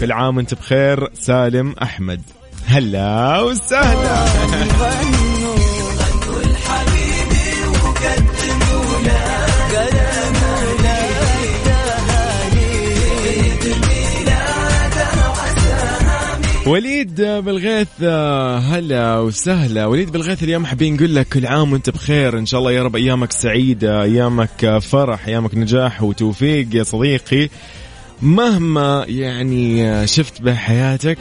كل 0.00 0.12
عام 0.12 0.36
وأنت 0.36 0.54
بخير 0.54 1.08
سالم 1.14 1.74
أحمد. 1.82 2.22
هلا 2.66 3.40
وسهلا. 3.40 4.24
وليد 16.70 17.20
بالغيث 17.20 18.02
هلا 18.72 19.18
وسهلا. 19.18 19.87
وليد 19.87 20.12
بالغيث 20.12 20.42
اليوم 20.42 20.66
حابين 20.66 20.94
نقول 20.94 21.14
لك 21.14 21.28
كل 21.28 21.46
عام 21.46 21.72
وانت 21.72 21.90
بخير. 21.90 22.38
إن 22.38 22.46
شاء 22.46 22.61
الله 22.61 22.72
يا 22.72 22.83
رب 22.83 22.96
أيامك 22.96 23.33
سعيدة 23.33 24.02
أيامك 24.02 24.78
فرح 24.83 25.26
أيامك 25.26 25.54
نجاح 25.54 26.02
وتوفيق 26.02 26.66
يا 26.74 26.83
صديقي. 26.83 27.48
مهما 28.22 29.04
يعني 29.09 30.06
شفت 30.06 30.42
بحياتك 30.42 31.18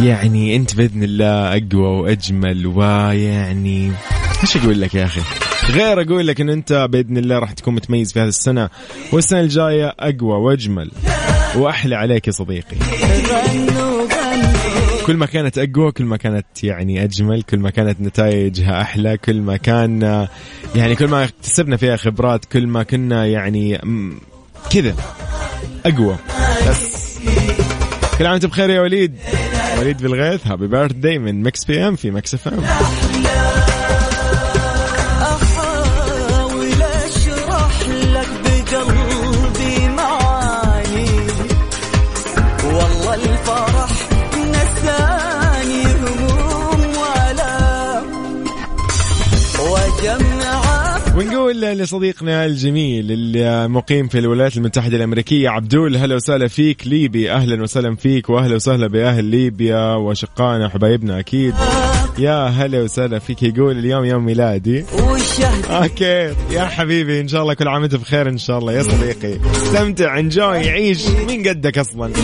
يعني 0.00 0.56
أنت 0.56 0.76
بإذن 0.76 1.02
الله 1.02 1.56
أقوى 1.56 2.00
وأجمل 2.00 2.66
ويعني 2.66 3.92
إيش 4.42 4.56
أقول 4.56 4.80
لك 4.80 4.94
يا 4.94 5.04
أخي؟ 5.04 5.20
غير 5.70 6.00
أقول 6.00 6.26
لك 6.26 6.40
إن 6.40 6.50
أنت 6.50 6.86
بإذن 6.90 7.16
الله 7.16 7.38
راح 7.38 7.52
تكون 7.52 7.74
متميز 7.74 8.12
في 8.12 8.20
هذه 8.20 8.28
السنة 8.28 8.68
والسنة 9.12 9.40
الجاية 9.40 9.94
أقوى 10.00 10.36
وأجمل 10.36 10.90
وأحلى 11.56 11.96
عليك 11.96 12.26
يا 12.26 12.32
صديقي. 12.32 12.76
كل 15.06 15.16
ما 15.16 15.26
كانت 15.26 15.58
أقوى 15.58 15.92
كل 15.92 16.04
ما 16.04 16.16
كانت 16.16 16.46
يعني 16.64 17.04
أجمل 17.04 17.42
كل 17.42 17.58
ما 17.58 17.70
كانت 17.70 18.00
نتائجها 18.00 18.80
أحلى 18.80 19.16
كل 19.16 19.40
ما 19.40 19.56
كان 19.56 20.26
يعني 20.74 20.94
كل 20.94 21.08
ما 21.08 21.24
اكتسبنا 21.24 21.76
فيها 21.76 21.96
خبرات 21.96 22.44
كل 22.44 22.66
ما 22.66 22.82
كنا 22.82 23.26
يعني 23.26 23.78
كذا 24.70 24.94
أقوى. 25.86 26.16
بس. 26.68 27.18
كل 28.18 28.24
عام 28.26 28.32
وأنت 28.32 28.46
بخير 28.46 28.70
يا 28.70 28.80
وليد. 28.80 29.14
وليد 29.78 30.02
بالغيث 30.02 30.46
happy 30.46 30.66
birthday 30.66 31.18
من 31.18 31.42
Mix 31.42 31.64
PM 31.64 31.96
في 31.96 32.10
Mix 32.10 32.34
FM 32.34 32.62
ونقول 51.16 51.60
لصديقنا 51.60 52.44
الجميل 52.44 53.12
اللي 53.12 53.68
مقيم 53.68 54.08
في 54.08 54.18
الولايات 54.18 54.56
المتحدة 54.56 54.96
الأمريكية 54.96 55.48
عبدول 55.48 55.96
هلا 55.96 56.14
وسهلا 56.14 56.48
فيك 56.48 56.86
ليبي. 56.86 57.32
أهلا 57.32 57.62
وسهلا 57.62 57.96
فيك 57.96 58.30
وأهلا 58.30 58.54
وسهلا 58.54 58.86
بأهل 58.86 59.24
ليبيا 59.24 59.94
وشقائنا 59.94 60.66
وحبايبنا 60.66 61.18
أكيد. 61.18 61.54
يا 62.18 62.48
هلا 62.48 62.82
وسهلا 62.82 63.18
فيك 63.18 63.42
يقول 63.42 63.78
اليوم 63.78 64.04
يوم 64.04 64.24
ميلادي. 64.24 64.84
أوكي. 65.70 66.34
يا 66.50 66.64
حبيبي 66.64 67.20
إن 67.20 67.28
شاء 67.28 67.42
الله 67.42 67.54
كل 67.54 67.68
عام 67.68 67.82
وأنت 67.82 67.94
بخير 67.94 68.28
إن 68.28 68.38
شاء 68.38 68.58
الله 68.58 68.72
يا 68.72 68.82
صديقي. 68.82 69.38
استمتع 69.52 70.18
انجوي 70.18 70.70
عيش 70.70 71.08
مين 71.08 71.48
قدك 71.48 71.78
أصلا. 71.78 72.12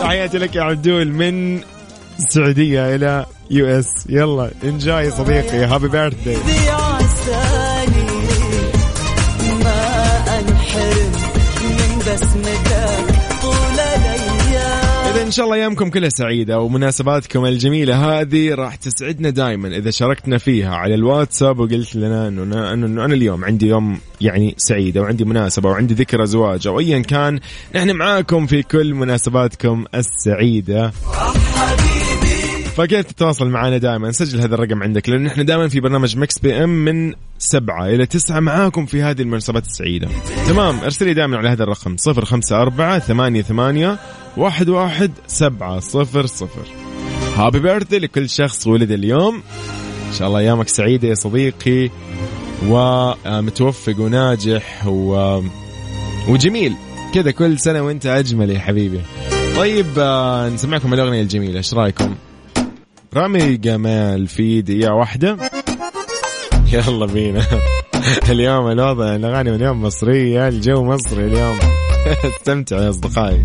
تحياتي 0.00 0.38
لك 0.38 0.56
يا 0.56 0.62
عبدول 0.62 1.08
من 1.08 1.60
السعودية 2.18 2.94
إلى 2.94 3.26
US 3.50 3.86
يلا 4.08 4.50
enjoy 4.64 5.10
صديقي. 5.10 5.64
happy 5.64 5.88
الأيام 13.74 15.10
إذا 15.14 15.22
إن 15.22 15.30
شاء 15.30 15.44
الله 15.44 15.56
أيامكم 15.56 15.90
كلها 15.90 16.08
سعيدة 16.08 16.60
ومناسباتكم 16.60 17.44
الجميلة. 17.44 18.20
هذه 18.20 18.54
راح 18.54 18.74
تسعدنا 18.74 19.30
دائما 19.30 19.68
إذا 19.68 19.90
شاركتنا 19.90 20.38
فيها 20.38 20.74
على 20.74 20.94
الواتساب 20.94 21.58
وقلت 21.58 21.96
لنا 21.96 22.28
إنه 22.28 22.42
أنا, 22.42 22.72
إنه 22.72 23.04
أنا 23.04 23.14
اليوم 23.14 23.44
عندي 23.44 23.66
يوم 23.66 23.98
يعني 24.20 24.54
سعيدة 24.58 25.00
وعندي 25.00 25.24
مناسبة 25.24 25.68
وعندي 25.68 25.94
ذكرى 25.94 26.26
زواج 26.26 26.66
أو 26.66 26.80
أيا 26.80 26.98
كان 26.98 27.40
نحن 27.74 27.90
معاكم 27.90 28.46
في 28.46 28.62
كل 28.62 28.94
مناسباتكم 28.94 29.84
السعيدة. 29.94 30.92
فكيف 32.76 33.06
تتواصل 33.06 33.48
معنا 33.48 33.78
دائما؟ 33.78 34.12
سجل 34.12 34.40
هذا 34.40 34.54
الرقم 34.54 34.82
عندك 34.82 35.08
لأن 35.08 35.24
نحن 35.24 35.44
دائما 35.44 35.68
في 35.68 35.80
برنامج 35.80 36.16
Mix 36.16 36.38
PM 36.38 36.84
من 36.84 37.14
سبعة 37.38 37.86
إلى 37.86 38.06
تسعة 38.06 38.40
معاكم 38.40 38.86
في 38.86 39.02
هذه 39.02 39.22
المناسبات 39.22 39.66
السعيدة. 39.66 40.08
تمام 40.48 40.78
ارسلي 40.80 41.14
دائما 41.14 41.36
على 41.36 41.48
هذا 41.48 41.62
الرقم 41.62 41.96
صفر 41.96 42.24
خمسة 42.24 42.62
أربعة 42.62 42.98
ثمانية 42.98 43.42
ثمانية 43.42 43.98
واحد 44.36 44.68
واحد 44.68 45.10
سبعة 45.26 45.80
صفر 45.80 46.26
صفر. 46.26 46.66
happy 47.36 47.60
birthday 47.60 47.98
لكل 47.98 48.28
شخص 48.28 48.66
ولد 48.66 48.90
اليوم. 48.90 49.42
إن 50.08 50.12
شاء 50.12 50.28
الله 50.28 50.38
أيامك 50.38 50.68
سعيدة 50.68 51.08
يا 51.08 51.14
صديقي 51.14 51.90
ومتوفق 52.68 54.00
وناجح 54.00 54.86
و... 54.86 55.40
وجميل. 56.28 56.74
كذا 57.14 57.30
كل 57.30 57.58
سنة 57.58 57.82
وأنت 57.82 58.06
أجمل 58.06 58.50
يا 58.50 58.58
حبيبي. 58.58 59.00
طيب 59.56 59.86
آه، 59.98 60.48
نسمعكم 60.48 60.94
الأغنية 60.94 61.22
الجميلة 61.22 61.56
إيش 61.56 61.74
رأيكم؟ 61.74 62.14
رامي 63.16 63.56
جمال 63.56 64.26
في 64.26 64.62
دقيقة 64.62 64.94
واحدة. 64.94 65.36
يلا 66.72 67.06
بينا. 67.06 67.42
اليوم 68.30 68.70
الوضع 68.70 69.14
الأغاني 69.14 69.54
اليوم 69.54 69.82
مصرية 69.82 70.48
الجو 70.48 70.84
مصري 70.84 71.24
اليوم. 71.24 71.58
استمتعوا 72.36 72.82
يا 72.82 72.90
أصدقائي. 72.90 73.44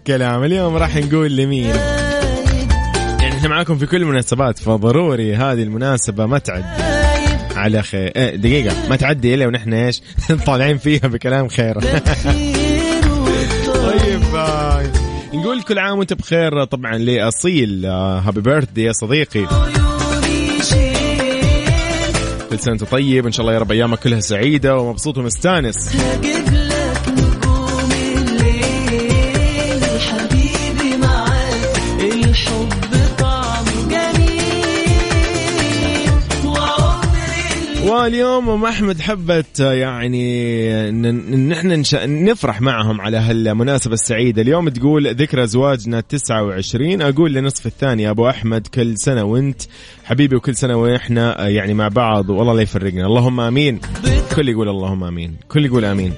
الكلام 0.00 0.44
اليوم 0.44 0.76
راح 0.76 0.96
نقول 0.96 1.36
لمين؟ 1.36 1.74
يعني 3.20 3.36
إحنا 3.36 3.48
معاكم 3.48 3.78
في 3.78 3.86
كل 3.86 3.96
المناسبات 3.96 4.58
فضروري 4.58 5.36
هذه 5.36 5.62
المناسبة 5.62 6.26
ما 6.26 6.38
تعد 6.38 6.64
على 7.56 7.82
خير 7.82 8.12
إيه 8.16 8.36
دقيقة. 8.36 8.88
ما 8.88 8.96
تعدي 8.96 9.34
إلا 9.34 9.46
ونحن 9.46 9.72
إيش؟ 9.72 10.02
طالعين 10.46 10.78
فيها 10.78 11.08
بكلام 11.08 11.48
خير. 11.48 11.80
طيب 13.84 14.34
آه، 14.34 14.82
نقول 15.34 15.62
كل 15.62 15.78
عام 15.78 15.98
وأنت 15.98 16.12
بخير. 16.12 16.64
طبعا 16.64 16.98
لأصيل 16.98 17.86
هابي 17.86 18.40
بيرثدي 18.40 18.84
يا 18.84 18.92
صديقي. 18.92 19.46
كل 22.50 22.58
سنة 22.58 22.72
وأنت 22.72 22.84
طيب. 22.84 23.26
إن 23.26 23.32
شاء 23.32 23.40
الله 23.40 23.54
يا 23.54 23.58
رب 23.58 23.72
أيامك 23.72 23.98
كلها 23.98 24.20
سعيدة 24.20 24.76
ومبسوط 24.76 25.18
ومستانس. 25.18 25.96
واليوم 38.10 38.48
أم 38.50 38.64
أحمد 38.64 39.00
حبت 39.00 39.60
آه، 39.60 39.72
يعني 39.72 40.88
ان 40.88 41.80
نش- 41.80 41.94
نفرح 41.94 42.60
معهم 42.60 43.00
على 43.00 43.16
هالمناسبة 43.16 43.94
السعيدة. 43.94 44.42
اليوم 44.42 44.68
تقول 44.68 45.14
ذكرى 45.14 45.46
زواجنا 45.46 46.00
29 46.00 47.02
أقول 47.02 47.32
لنصف 47.32 47.66
الثاني 47.66 48.10
أبو 48.10 48.28
أحمد 48.28 48.66
كل 48.66 48.98
سنة 48.98 49.24
وأنت 49.24 49.62
حبيبي 50.04 50.36
وكل 50.36 50.54
سنة 50.56 50.76
وإحنا 50.76 51.44
آه، 51.44 51.48
يعني 51.48 51.74
مع 51.74 51.88
بعض 51.88 52.30
والله 52.30 52.54
لا 52.54 52.62
يفرقنا. 52.62 53.06
اللهم 53.06 53.40
آمين. 53.40 53.80
كل 54.36 54.48
يقول 54.48 54.68
اللهم 54.68 55.04
آمين. 55.04 55.36
كل 55.48 55.64
يقول 55.64 55.84
آمين. 55.84 56.12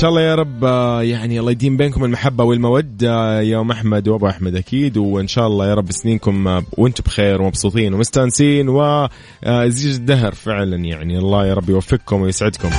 شاء 0.00 0.10
الله 0.10 0.20
يا 0.20 0.34
رب 0.34 0.64
آه، 0.64 1.02
يعني 1.02 1.40
الله 1.40 1.50
يديم 1.50 1.76
بينكم 1.76 2.04
المحبة 2.04 2.44
والمودة 2.44 3.40
يا 3.40 3.60
ام 3.60 3.70
أحمد 3.70 4.08
وأبو 4.08 4.28
أحمد 4.28 4.56
أكيد 4.56 4.96
وإن 4.96 5.28
شاء 5.28 5.46
الله 5.46 5.68
يا 5.68 5.74
رب 5.74 5.92
سنينكم 5.92 6.48
آه، 6.48 6.62
وأنتم 6.72 7.02
بخير 7.06 7.42
ومبسوطين 7.42 7.94
ومستانسين 7.94 8.68
وزيج 8.68 9.94
الدهر 9.94 10.34
فعلا 10.34 10.76
يعني 10.76 11.18
الله 11.18 11.46
يا 11.46 11.54
رب 11.54 11.70
يوفقكم 11.70 12.22
ويسعدكم. 12.22 12.70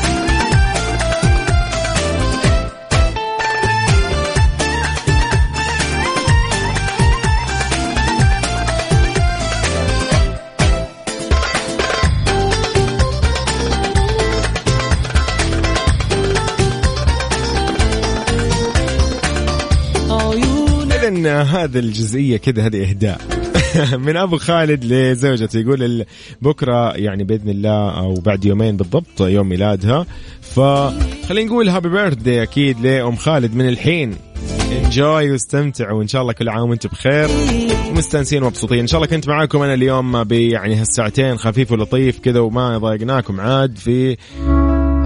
هذا 21.27 21.79
الجزئية 21.79 22.37
كذا 22.37 22.65
هذه 22.65 22.89
إهداء. 22.89 23.21
من 24.05 24.17
أبو 24.17 24.37
خالد 24.37 24.85
لزوجته 24.85 25.59
يقول 25.59 26.05
بكرة 26.41 26.91
يعني 26.91 27.23
بإذن 27.23 27.49
الله 27.49 27.99
أو 27.99 28.13
بعد 28.13 28.45
يومين 28.45 28.77
بالضبط 28.77 29.21
يوم 29.21 29.49
ميلادها. 29.49 30.05
فخلينا 30.41 31.51
نقول 31.51 31.69
هابي 31.69 31.89
بيرثدي 31.89 32.43
أكيد 32.43 32.79
لأم 32.79 33.15
خالد 33.15 33.55
من 33.55 33.67
الحين. 33.67 34.15
انجوي 34.71 35.31
واستمتعوا 35.31 35.99
وإن 35.99 36.07
شاء 36.07 36.21
الله 36.21 36.33
كل 36.33 36.49
عام 36.49 36.69
وأنتم 36.69 36.89
بخير. 36.89 37.29
ومستانسين 37.89 38.43
ومبسوطين. 38.43 38.79
إن 38.79 38.87
شاء 38.87 39.01
الله 39.01 39.15
كنت 39.15 39.27
معاكم 39.27 39.61
أنا 39.61 39.73
اليوم 39.73 40.23
بيعني 40.23 40.75
هالساعتين 40.75 41.37
خفيف 41.37 41.71
ولطيف 41.71 42.19
كذا 42.19 42.39
وما 42.39 42.77
ضايقناكم 42.77 43.41
عاد 43.41 43.77
في 43.77 44.17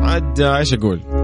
عاد 0.02 0.42
إيش 0.42 0.74
أقول؟ 0.74 1.21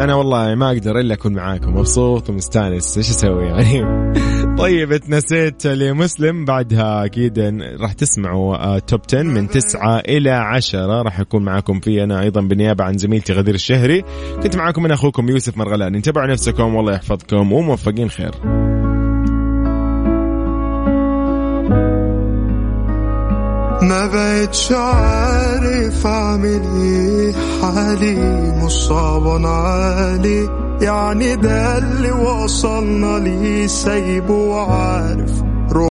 أنا 0.00 0.14
والله 0.14 0.54
ما 0.54 0.66
أقدر 0.66 0.98
إلا 0.98 1.14
أكون 1.14 1.32
معاكم 1.32 1.76
مبسوط 1.76 2.30
ومستانس. 2.30 2.96
إيش 2.96 3.10
أسوي 3.10 3.44
يعني؟ 3.44 3.84
طيب 4.62 4.92
اتنسيت 4.92 5.66
لمسلم 5.66 6.44
بعدها 6.44 7.04
أكيد 7.04 7.38
راح 7.80 7.92
تسمعوا 7.92 8.56
آه، 8.56 8.78
توب 8.78 9.00
10 9.08 9.22
من 9.22 9.48
9 9.48 9.98
إلى 9.98 10.30
10 10.30 11.02
راح 11.02 11.20
اكون 11.20 11.44
معاكم 11.44 11.80
فيه 11.80 12.04
أنا 12.04 12.20
أيضا 12.20 12.40
بالنيابة 12.40 12.84
عن 12.84 12.98
زميلتي 12.98 13.32
غدير 13.32 13.54
الشهري. 13.54 14.02
كنت 14.42 14.56
معاكم 14.56 14.84
أنا 14.84 14.94
أخوكم 14.94 15.28
يوسف 15.28 15.56
مرغلاني 15.56 15.96
انتبهوا 15.96 16.26
نفسكم 16.26 16.74
والله 16.74 16.92
يحفظكم 16.92 17.52
وموفقين 17.52 18.10
خير. 18.10 18.30
ما 23.82 24.06
بقتش 24.06 24.72
عارف 24.72 26.06
اعمل 26.06 26.62
إيه 26.82 27.32
حالي 27.62 28.52
مصاب 28.62 29.46
عالي. 29.46 30.48
يعني 30.82 31.36
ده 31.36 31.78
اللي 31.78 32.10
وصلنا 32.10 33.18
ليه 33.18 33.66
سايبه 33.66 34.34
وعارف. 34.34 35.49